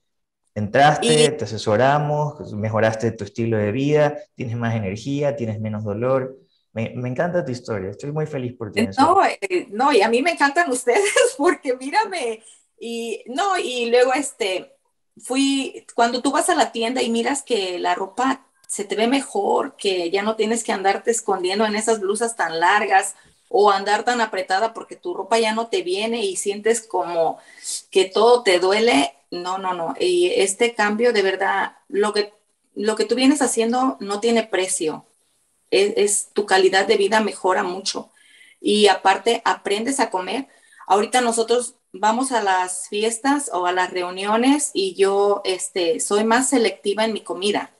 Entraste, 0.54 1.30
te 1.30 1.44
asesoramos, 1.44 2.52
mejoraste 2.54 3.12
tu 3.12 3.24
estilo 3.24 3.56
de 3.56 3.72
vida, 3.72 4.18
tienes 4.34 4.56
más 4.56 4.74
energía, 4.74 5.36
tienes 5.36 5.60
menos 5.60 5.84
dolor. 5.84 6.36
Me, 6.72 6.92
me 6.96 7.08
encanta 7.08 7.44
tu 7.44 7.52
historia, 7.52 7.90
estoy 7.90 8.12
muy 8.12 8.26
feliz 8.26 8.54
por 8.56 8.70
ti. 8.72 8.88
No, 8.98 9.24
eh, 9.24 9.66
no, 9.70 9.92
y 9.92 10.02
a 10.02 10.08
mí 10.08 10.22
me 10.22 10.32
encantan 10.32 10.70
ustedes 10.72 11.34
porque 11.38 11.76
mírame, 11.76 12.42
y 12.78 13.22
no, 13.26 13.58
y 13.58 13.90
luego 13.90 14.12
este, 14.14 14.72
fui, 15.18 15.86
cuando 15.94 16.22
tú 16.22 16.32
vas 16.32 16.48
a 16.48 16.54
la 16.54 16.72
tienda 16.72 17.02
y 17.02 17.10
miras 17.10 17.42
que 17.42 17.78
la 17.78 17.94
ropa 17.94 18.46
se 18.70 18.85
te 18.85 18.94
ve 18.94 19.09
mejor, 19.09 19.74
que 19.76 20.11
ya 20.11 20.22
no 20.22 20.37
tienes 20.37 20.62
que 20.62 20.70
andarte 20.70 21.11
escondiendo 21.11 21.66
en 21.66 21.74
esas 21.74 21.98
blusas 21.98 22.37
tan 22.37 22.61
largas 22.61 23.16
o 23.48 23.72
andar 23.72 24.04
tan 24.04 24.20
apretada 24.20 24.72
porque 24.72 24.94
tu 24.94 25.12
ropa 25.12 25.40
ya 25.40 25.52
no 25.52 25.66
te 25.66 25.83
viene 25.83 26.24
y 26.24 26.37
sientes 26.37 26.80
como 26.80 27.38
que 27.90 28.04
todo 28.04 28.44
te 28.44 28.61
duele. 28.61 29.12
No, 29.33 29.59
no, 29.59 29.74
no. 29.74 29.96
Y 29.98 30.30
este 30.37 30.72
cambio 30.74 31.12
de 31.12 31.22
verdad, 31.22 31.78
lo 31.88 32.12
que, 32.12 32.33
lo 32.76 32.94
que 32.94 33.04
tú 33.04 33.16
vienes 33.16 33.42
haciendo 33.42 33.96
no 33.98 34.20
tiene 34.20 34.44
precio. 34.44 35.04
Es, 35.72 36.28
tu 36.33 36.46
calidad 36.46 36.87
de 36.87 36.96
vida 36.96 37.18
mejora 37.20 37.64
mucho. 37.64 38.11
Y 38.61 38.87
aparte, 38.87 39.42
aprendes 39.44 39.98
a 39.98 40.11
comer. 40.11 40.46
Ahorita 40.87 41.20
nosotros 41.22 41.74
vamos 41.92 42.30
a 42.30 42.40
las 42.40 42.88
fiestas 42.88 43.50
o 43.52 43.66
a 43.66 43.72
las 43.72 43.90
reuniones 43.90 44.70
y 44.74 44.94
yo 44.94 45.42
este, 45.44 45.98
soy 45.98 46.22
más 46.22 46.50
selectiva 46.50 47.04
en 47.04 47.12
mi 47.14 47.22
comida 47.22 47.72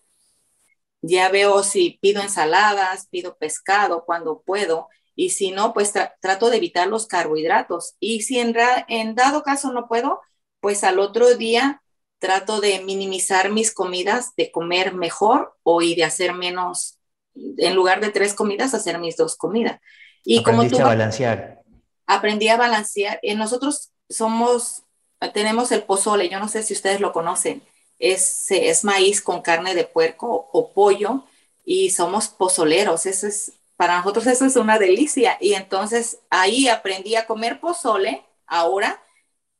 ya 1.03 1.29
veo 1.29 1.63
si 1.63 1.99
pido 2.01 2.23
ensaladas, 2.23 3.07
pido 3.11 3.37
pescado 3.37 4.05
cuando 4.05 4.43
puedo, 4.43 4.89
y 5.15 5.31
si 5.31 5.51
no, 5.51 5.75
pues 5.75 5.93
trato 6.21 6.51
de 6.51 6.57
evitar 6.57 6.87
los 6.89 7.07
carbohidratos. 7.07 7.95
Y 8.01 8.23
si 8.23 8.39
en, 8.39 8.57
en 8.89 9.15
dado 9.15 9.43
caso 9.43 9.73
no 9.73 9.87
puedo, 9.87 10.21
pues 10.61 10.83
al 10.85 10.99
otro 10.99 11.35
día 11.37 11.83
trato 12.19 12.61
de 12.61 12.81
minimizar 12.81 13.51
mis 13.51 13.73
comidas, 13.73 14.35
de 14.37 14.51
comer 14.51 14.95
mejor 14.95 15.57
o 15.63 15.83
y 15.83 15.95
de 15.95 16.05
hacer 16.05 16.33
menos, 16.35 16.99
en 17.35 17.75
lugar 17.75 18.01
de 18.01 18.11
tres 18.11 18.35
comidas, 18.35 18.75
hacer 18.75 18.99
mis 18.99 19.17
dos 19.17 19.37
comidas. 19.37 19.81
Y 20.25 20.43
como 20.43 20.67
tú, 20.67 20.79
a 20.79 20.85
balancear. 20.85 21.61
Aprendí 22.07 22.49
a 22.49 22.57
balancear. 22.57 23.19
Y 23.23 23.35
nosotros 23.35 23.93
somos, 24.09 24.85
tenemos 25.33 25.73
el 25.73 25.83
pozole, 25.83 26.29
yo 26.29 26.39
no 26.39 26.49
sé 26.49 26.63
si 26.63 26.75
ustedes 26.75 27.01
lo 27.01 27.13
conocen 27.13 27.63
es, 28.01 28.51
es 28.51 28.85
maíz 28.85 29.23
con 29.23 29.43
carne 29.43 29.75
de 29.77 29.85
puerco 29.85 30.49
o 30.53 30.73
pollo 30.73 31.25
y 31.65 31.91
somos 31.91 32.29
pozoleros. 32.29 33.07
Eso 33.07 33.29
es, 33.29 33.53
para 33.77 33.99
nosotros 33.99 34.27
eso 34.27 34.45
es 34.47 34.57
una 34.57 34.79
delicia. 34.79 35.37
Y 35.41 35.55
entonces 35.55 36.19
ahí 36.31 36.69
aprendí 36.69 37.15
a 37.15 37.27
comer 37.27 37.61
pozole. 37.61 38.25
Ahora 38.47 39.01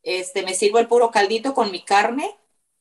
este, 0.03 0.43
me 0.43 0.55
sirvo 0.55 0.79
el 0.79 0.89
puro 0.89 1.11
caldito 1.11 1.55
con 1.55 1.71
mi 1.71 1.83
carne, 1.85 2.37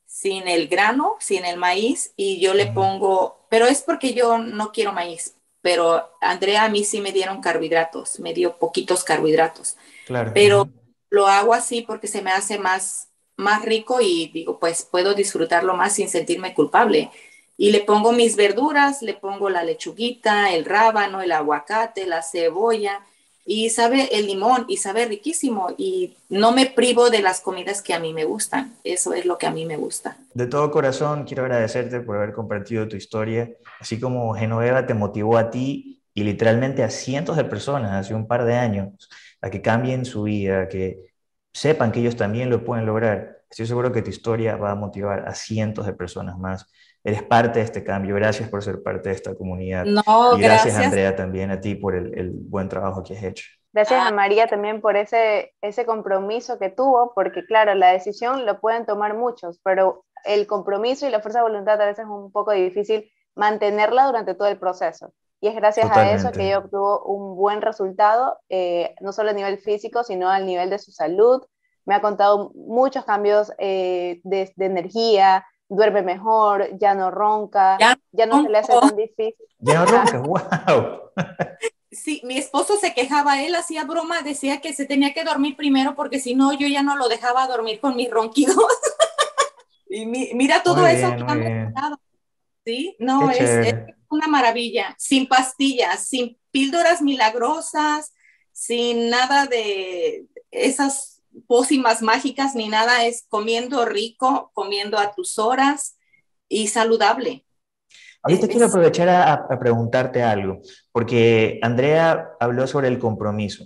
sin 0.06 0.48
el 0.48 0.68
grano, 0.68 1.16
sin 1.20 1.44
el 1.44 1.56
maíz, 1.56 2.12
y 2.16 2.40
yo 2.40 2.54
le 2.54 2.66
pongo, 2.66 3.46
pero 3.50 3.66
es 3.66 3.82
porque 3.82 4.14
yo 4.14 4.38
no 4.38 4.72
quiero 4.72 4.92
maíz, 4.92 5.36
pero 5.60 6.10
Andrea 6.20 6.64
a 6.64 6.68
mí 6.68 6.84
sí 6.84 7.00
me 7.00 7.12
dieron 7.12 7.40
carbohidratos, 7.40 8.18
me 8.20 8.34
dio 8.34 8.56
poquitos 8.56 9.04
carbohidratos. 9.04 9.76
Claro. 10.06 10.32
Pero 10.34 10.68
lo 11.10 11.26
hago 11.26 11.54
así 11.54 11.82
porque 11.82 12.08
se 12.08 12.22
me 12.22 12.32
hace 12.32 12.58
más, 12.58 13.09
más 13.40 13.64
rico 13.64 14.00
y 14.00 14.30
digo, 14.32 14.58
pues 14.58 14.86
puedo 14.88 15.14
disfrutarlo 15.14 15.74
más 15.74 15.94
sin 15.94 16.08
sentirme 16.08 16.54
culpable. 16.54 17.10
Y 17.56 17.72
le 17.72 17.80
pongo 17.80 18.12
mis 18.12 18.36
verduras, 18.36 19.02
le 19.02 19.14
pongo 19.14 19.50
la 19.50 19.64
lechuguita, 19.64 20.52
el 20.52 20.64
rábano, 20.64 21.20
el 21.20 21.32
aguacate, 21.32 22.06
la 22.06 22.22
cebolla, 22.22 23.04
y 23.44 23.70
sabe 23.70 24.16
el 24.16 24.26
limón 24.26 24.64
y 24.68 24.76
sabe 24.76 25.06
riquísimo 25.06 25.74
y 25.76 26.16
no 26.28 26.52
me 26.52 26.66
privo 26.66 27.10
de 27.10 27.20
las 27.20 27.40
comidas 27.40 27.82
que 27.82 27.94
a 27.94 27.98
mí 27.98 28.12
me 28.12 28.24
gustan. 28.24 28.76
Eso 28.84 29.12
es 29.12 29.26
lo 29.26 29.38
que 29.38 29.46
a 29.46 29.50
mí 29.50 29.66
me 29.66 29.76
gusta. 29.76 30.16
De 30.34 30.46
todo 30.46 30.70
corazón 30.70 31.24
quiero 31.24 31.42
agradecerte 31.42 32.00
por 32.00 32.16
haber 32.16 32.32
compartido 32.32 32.86
tu 32.86 32.96
historia, 32.96 33.50
así 33.80 33.98
como 33.98 34.32
Genoveva 34.34 34.86
te 34.86 34.94
motivó 34.94 35.36
a 35.36 35.50
ti 35.50 36.00
y 36.14 36.22
literalmente 36.22 36.84
a 36.84 36.90
cientos 36.90 37.36
de 37.36 37.44
personas 37.44 37.92
hace 37.92 38.14
un 38.14 38.28
par 38.28 38.44
de 38.44 38.54
años 38.54 39.08
a 39.40 39.50
que 39.50 39.62
cambien 39.62 40.04
su 40.04 40.22
vida, 40.24 40.62
a 40.62 40.68
que 40.68 41.09
sepan 41.52 41.92
que 41.92 42.00
ellos 42.00 42.16
también 42.16 42.50
lo 42.50 42.64
pueden 42.64 42.86
lograr. 42.86 43.40
Estoy 43.50 43.66
seguro 43.66 43.92
que 43.92 44.02
tu 44.02 44.10
historia 44.10 44.56
va 44.56 44.70
a 44.70 44.74
motivar 44.74 45.28
a 45.28 45.34
cientos 45.34 45.86
de 45.86 45.92
personas 45.92 46.38
más. 46.38 46.70
Eres 47.02 47.22
parte 47.22 47.58
de 47.58 47.64
este 47.64 47.82
cambio. 47.82 48.14
Gracias 48.14 48.48
por 48.48 48.62
ser 48.62 48.82
parte 48.82 49.08
de 49.08 49.14
esta 49.14 49.34
comunidad. 49.34 49.84
No, 49.84 50.38
y 50.38 50.42
gracias, 50.42 50.76
Andrea, 50.76 51.16
también 51.16 51.50
a 51.50 51.60
ti 51.60 51.74
por 51.74 51.94
el, 51.94 52.16
el, 52.16 52.30
buen 52.30 52.68
trabajo 52.68 53.02
que 53.02 53.16
has 53.16 53.24
hecho. 53.24 53.44
Gracias 53.72 54.04
a 54.04 54.10
María 54.12 54.46
también 54.46 54.80
por 54.80 54.96
ese, 54.96 55.54
ese 55.60 55.86
compromiso 55.86 56.58
que 56.58 56.70
tuvo, 56.70 57.12
porque 57.14 57.44
claro, 57.44 57.74
la 57.74 57.92
decisión 57.92 58.44
lo 58.44 58.60
pueden 58.60 58.84
tomar 58.84 59.14
muchos, 59.14 59.60
pero 59.62 60.04
el 60.24 60.46
compromiso 60.46 61.06
y 61.06 61.10
la 61.10 61.20
fuerza 61.20 61.38
de 61.38 61.44
voluntad 61.44 61.80
a 61.80 61.86
veces 61.86 62.04
es 62.04 62.10
un 62.10 62.32
poco 62.32 62.52
difícil 62.52 63.10
mantenerla 63.34 64.06
durante 64.06 64.34
todo 64.34 64.48
el 64.48 64.58
proceso. 64.58 65.12
Y 65.40 65.48
es 65.48 65.54
gracias 65.54 65.90
a 65.90 66.12
eso 66.12 66.32
que 66.32 66.48
ella 66.48 66.58
obtuvo 66.58 67.02
un 67.04 67.34
buen 67.34 67.62
resultado, 67.62 68.38
eh, 68.50 68.94
no 69.00 69.12
solo 69.12 69.30
a 69.30 69.32
nivel 69.32 69.58
físico, 69.58 70.04
sino 70.04 70.28
al 70.28 70.44
nivel 70.44 70.68
de 70.68 70.78
su 70.78 70.92
salud. 70.92 71.42
Me 71.86 71.94
ha 71.94 72.02
contado 72.02 72.52
muchos 72.54 73.06
cambios 73.06 73.50
eh, 73.58 74.20
de, 74.22 74.52
de, 74.54 74.66
energía, 74.66 75.46
duerme 75.66 76.02
mejor, 76.02 76.68
ya 76.78 76.94
no 76.94 77.10
ronca, 77.10 77.78
ya, 78.12 78.26
no 78.26 78.42
se 78.42 78.50
le 78.50 78.58
hace 78.58 78.78
tan 78.78 78.96
difícil. 78.96 79.46
Ya 79.60 79.80
no 79.80 79.86
ronca, 79.86 80.18
wow. 80.20 81.00
Sí, 81.90 82.20
mi 82.24 82.36
esposo 82.36 82.76
se 82.76 82.92
quejaba, 82.92 83.42
él 83.42 83.54
hacía 83.54 83.84
broma, 83.84 84.20
decía 84.20 84.60
que 84.60 84.74
se 84.74 84.84
tenía 84.84 85.14
que 85.14 85.24
dormir 85.24 85.56
primero 85.56 85.96
porque 85.96 86.20
si 86.20 86.34
no 86.34 86.52
yo 86.52 86.68
ya 86.68 86.82
no 86.82 86.96
lo 86.96 87.08
dejaba 87.08 87.46
dormir 87.46 87.80
con 87.80 87.96
mis 87.96 88.10
ronquidos. 88.10 88.56
y 89.88 90.04
mira 90.04 90.62
todo 90.62 90.86
eso 90.86 91.16
que 91.16 91.22
han 91.22 91.96
Sí, 92.64 92.96
no, 92.98 93.30
es, 93.30 93.74
una 94.10 94.26
maravilla, 94.26 94.94
sin 94.98 95.26
pastillas, 95.26 96.06
sin 96.06 96.38
píldoras 96.50 97.00
milagrosas, 97.00 98.12
sin 98.52 99.08
nada 99.08 99.46
de 99.46 100.26
esas 100.50 101.22
pócimas 101.46 102.02
mágicas 102.02 102.54
ni 102.54 102.68
nada, 102.68 103.06
es 103.06 103.24
comiendo 103.28 103.84
rico, 103.84 104.50
comiendo 104.52 104.98
a 104.98 105.12
tus 105.12 105.38
horas 105.38 105.96
y 106.48 106.68
saludable. 106.68 107.44
Ahorita 108.22 108.48
quiero 108.48 108.66
aprovechar 108.66 109.08
a, 109.08 109.58
preguntarte 109.58 110.22
algo, 110.22 110.60
porque 110.92 111.58
Andrea 111.62 112.32
habló 112.38 112.66
sobre 112.66 112.88
el 112.88 112.98
compromiso. 112.98 113.64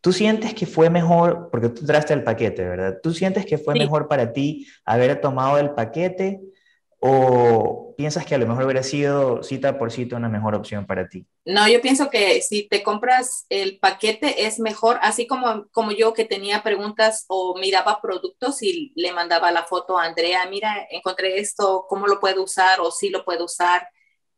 ¿Tú 0.00 0.12
sientes 0.12 0.52
que 0.52 0.66
fue 0.66 0.90
mejor, 0.90 1.48
porque 1.50 1.70
tú 1.70 1.86
traste 1.86 2.12
el 2.12 2.22
paquete, 2.22 2.62
¿verdad? 2.64 2.98
¿Tú 3.02 3.14
sientes 3.14 3.46
que 3.46 3.56
fue 3.56 3.74
mejor 3.74 4.06
para 4.06 4.34
ti 4.34 4.66
haber 4.84 5.18
tomado 5.22 5.56
el 5.56 5.70
paquete 5.70 6.42
¿O 7.06 7.94
piensas 7.98 8.24
que 8.24 8.34
a 8.34 8.38
lo 8.38 8.46
mejor 8.46 8.64
hubiera 8.64 8.82
sido 8.82 9.42
cita 9.42 9.78
por 9.78 9.92
cita 9.92 10.16
una 10.16 10.30
mejor 10.30 10.54
opción 10.54 10.86
para 10.86 11.06
ti? 11.06 11.26
No, 11.44 11.68
yo 11.68 11.82
pienso 11.82 12.08
que 12.08 12.40
si 12.40 12.66
te 12.66 12.82
compras 12.82 13.44
el 13.50 13.78
paquete 13.78 14.46
es 14.46 14.58
mejor, 14.58 14.98
así 15.02 15.26
como, 15.26 15.68
como 15.70 15.92
yo 15.92 16.14
que 16.14 16.24
tenía 16.24 16.62
preguntas 16.62 17.26
o 17.28 17.58
miraba 17.58 18.00
productos 18.00 18.62
y 18.62 18.90
le 18.96 19.12
mandaba 19.12 19.52
la 19.52 19.64
foto 19.64 19.98
a 19.98 20.04
Andrea, 20.04 20.48
mira, 20.48 20.86
encontré 20.90 21.40
esto, 21.40 21.84
¿cómo 21.90 22.06
lo 22.06 22.20
puedo 22.20 22.42
usar 22.42 22.80
o 22.80 22.90
si 22.90 23.10
lo 23.10 23.22
puedo 23.22 23.44
usar? 23.44 23.86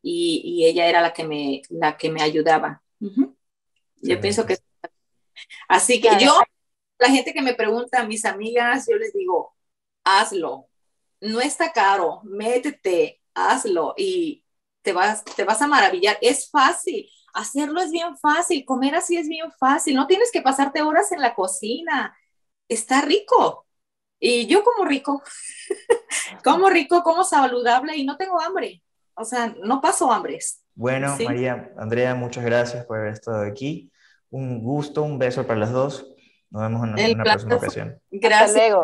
Y, 0.03 0.43
y, 0.45 0.67
ella 0.67 0.87
era 0.87 1.01
la 1.01 1.13
que 1.13 1.23
me, 1.23 1.63
la 1.69 1.97
que 1.97 2.11
me 2.11 2.21
ayudaba. 2.21 2.83
Yo 2.99 4.21
pienso 4.21 4.45
que... 4.45 4.59
Así 5.69 6.01
que 6.01 6.09
yo, 6.19 6.37
la 6.99 7.11
gente 7.11 7.33
que 7.33 7.43
me 7.43 7.55
pregunta, 7.55 8.05
mis 8.05 8.25
amigas, 8.25 8.89
yo 8.91 8.97
les 8.97 9.13
digo, 9.13 9.55
hazlo, 10.03 10.67
no 11.21 11.41
está 11.41 11.73
caro, 11.73 12.21
métete, 12.25 13.21
hazlo 13.35 13.95
y 13.97 14.45
te 14.83 14.93
vas, 14.93 15.25
te 15.25 15.45
vas 15.45 15.63
a 15.63 15.67
maravillar. 15.67 16.19
Es 16.21 16.51
fácil, 16.51 17.09
hacerlo 17.35 17.81
es 17.81 17.91
bien 17.91 18.17
fácil, 18.19 18.65
comer 18.65 18.95
así 18.95 19.17
es 19.17 19.29
bien 19.29 19.51
fácil, 19.59 19.95
no 19.95 20.07
tienes 20.07 20.31
que 20.33 20.43
pasarte 20.43 20.83
horas 20.83 21.13
en 21.13 21.21
la 21.21 21.35
cocina, 21.35 22.17
está 22.69 23.01
rico. 23.03 23.67
Y 24.19 24.47
yo 24.47 24.65
como 24.65 24.87
rico, 24.87 25.23
como 26.45 26.71
rico, 26.71 27.03
como 27.03 27.25
saludable 27.25 27.97
y 27.97 28.05
no 28.05 28.17
tengo 28.17 28.41
hambre. 28.41 28.83
O 29.15 29.25
sea, 29.25 29.55
no 29.63 29.81
paso 29.81 30.13
hambres. 30.13 30.63
Bueno, 30.75 31.17
María, 31.25 31.73
Andrea, 31.79 32.15
muchas 32.15 32.45
gracias 32.45 32.85
por 32.85 32.99
haber 32.99 33.13
estado 33.13 33.45
aquí. 33.45 33.91
Un 34.31 34.63
gusto, 34.63 35.03
un 35.03 35.19
beso 35.19 35.47
para 35.47 35.61
las 35.61 35.73
dos. 35.73 36.07
Nos 36.51 36.63
vemos 36.63 36.89
en, 36.99 37.15
una 37.15 37.25
próxima 37.25 37.57
ocasión. 37.57 38.01
Gracias. 38.11 38.75